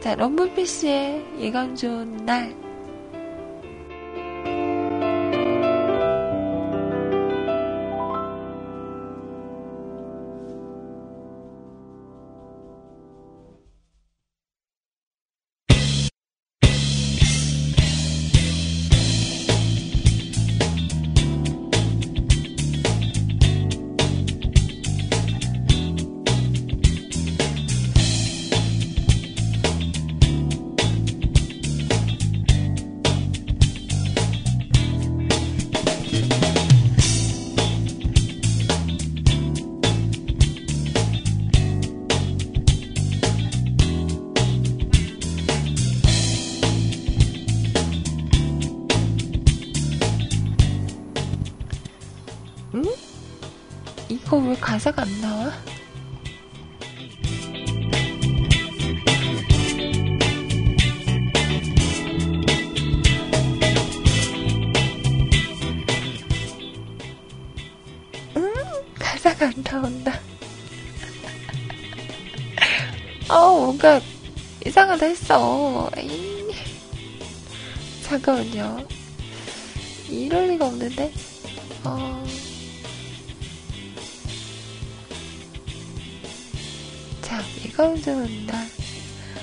[0.00, 2.67] 자, 럼블피쉬의 예감 좋은 날.
[54.78, 55.52] 가사가 안 나와?
[68.36, 68.54] 음,
[68.94, 70.12] 가사가 안 나온다.
[73.28, 74.00] 어, 뭔가
[74.64, 75.90] 이상하다 했어.
[75.96, 76.54] 에이.
[78.04, 78.86] 잠깐만요.
[80.08, 81.12] 이럴 리가 없는데?
[81.82, 82.24] 어.
[87.28, 88.66] 자, 이건 좋은 날.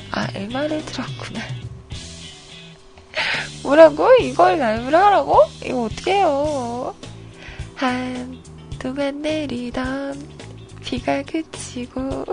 [0.09, 1.39] 아, MR을 들었구나.
[3.61, 4.09] 뭐라고?
[4.21, 5.37] 이걸 라이브를 하라고?
[5.63, 6.95] 이거 어떻게 해요?
[7.75, 10.27] 한동안 내리던
[10.83, 12.25] 비가 그치고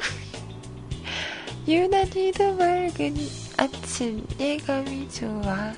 [1.69, 3.15] 유난히도 맑은
[3.59, 5.75] 아침 예감이 좋아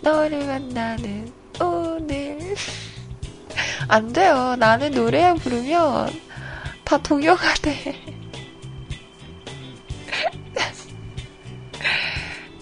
[0.00, 2.54] 너를 만나는 오늘
[3.88, 4.56] 안 돼요.
[4.58, 6.18] 나는 노래 부르면
[6.84, 8.19] 다 동요가 돼.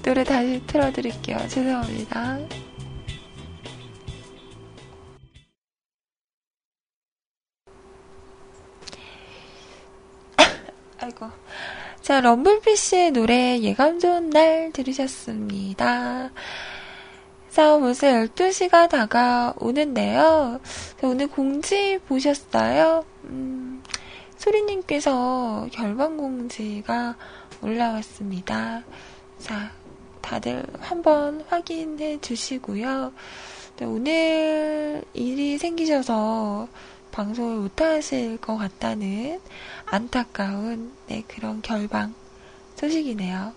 [0.08, 1.36] 노래 다시 틀어드릴게요.
[1.48, 2.38] 죄송합니다.
[10.98, 11.26] 아이고.
[12.00, 16.30] 자, 럼블피쉬의 노래 예감 좋은 날 들으셨습니다.
[17.50, 20.58] 자, 벌써 12시가 다가오는데요.
[20.98, 23.04] 자, 오늘 공지 보셨어요?
[23.24, 23.82] 음,
[24.38, 27.14] 소리님께서 결방 공지가
[27.60, 28.84] 올라왔습니다.
[29.38, 29.70] 자,
[30.20, 33.12] 다들 한번 확인해 주시고요.
[33.76, 36.68] 네, 오늘 일이 생기셔서
[37.12, 39.40] 방송을 못 하실 것 같다는
[39.86, 42.14] 안타까운 네, 그런 결방
[42.76, 43.52] 소식이네요.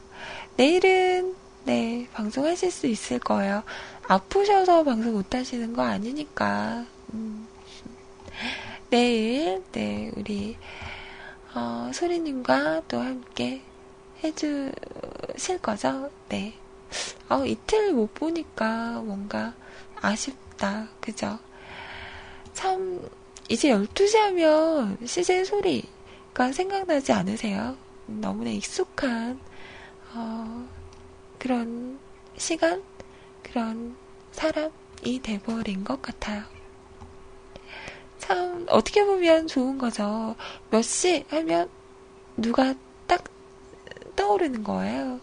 [0.58, 1.36] 내일은
[1.66, 3.64] 네, 방송하실 수 있을 거예요.
[4.08, 6.86] 아프셔서 방송 못 하시는 거 아니니까.
[7.14, 7.48] 음.
[8.90, 10.58] 내일 네, 우리
[11.54, 13.62] 어, 소리님과 또 함께
[14.24, 16.10] 해주실 거죠?
[16.30, 16.54] 네.
[17.30, 19.54] 어, 이틀 못 보니까 뭔가
[20.02, 20.88] 아쉽다.
[21.00, 21.40] 그죠?
[22.54, 23.02] 참,
[23.50, 27.78] 이제 12시 하면 CJ 소리가 생각나지 않으세요?
[28.08, 29.40] 너무나 익숙한,
[30.14, 30.68] 어,
[31.40, 32.00] 그런
[32.38, 32.84] 시간?
[33.44, 33.96] 그런
[34.32, 36.44] 사람이 돼버린 것 같아요.
[38.20, 40.36] 참, 어떻게 보면 좋은 거죠.
[40.70, 41.70] 몇 시 하면
[42.38, 42.78] 누가 딱
[44.22, 45.20] 떠오르는 거예요.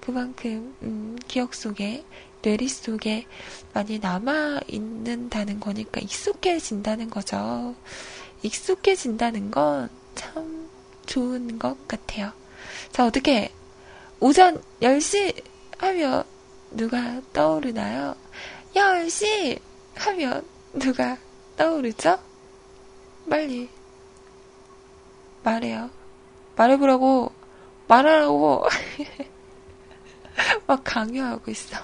[0.00, 2.04] 그만큼 음, 기억 속에
[2.42, 3.26] 뇌리 속에
[3.74, 7.74] 많이 남아 있는다는 거니까 익숙해진다는 거죠.
[8.42, 10.68] 익숙해진다는 건 참
[11.06, 12.32] 좋은 것 같아요.
[12.92, 13.50] 자, 어떻게
[14.20, 15.42] 오전 10시
[15.78, 16.24] 하면
[16.70, 18.14] 누가 떠오르나요?
[18.74, 19.58] 10시
[19.94, 21.16] 하면 누가
[21.56, 22.18] 떠오르죠?
[23.28, 23.68] 빨리
[25.42, 25.90] 말해요.
[26.56, 27.32] 말해보라고
[27.90, 28.64] 말하라고
[30.66, 31.76] 막 강요하고 있어.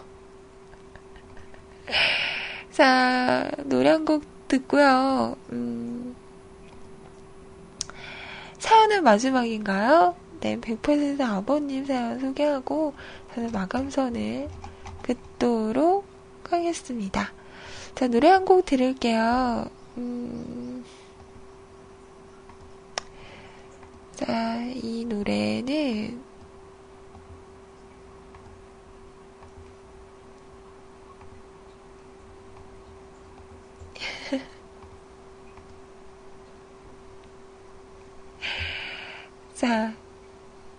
[2.73, 5.35] 자, 노래 한 곡 듣고요.
[5.51, 6.15] 음,
[8.59, 10.15] 사연은 마지막인가요?
[10.41, 12.95] 네, 100% 아버님 사연 소개하고
[13.35, 14.49] 저는 마감선을
[15.03, 16.07] 긋도록
[16.49, 17.33] 하겠습니다.
[17.97, 19.67] 자, 노래 한 곡 들을게요.
[19.99, 20.66] 음,
[24.17, 26.25] 자, 이 노래는
[39.55, 39.95] 자,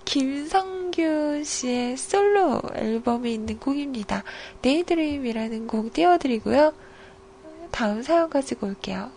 [0.03, 4.23] 김성규 씨의 솔로 앨범에 있는 곡입니다.
[4.63, 6.73] Daydream이라는 곡 띄워드리고요.
[7.69, 9.16] 다음 사연 가지고 올게요.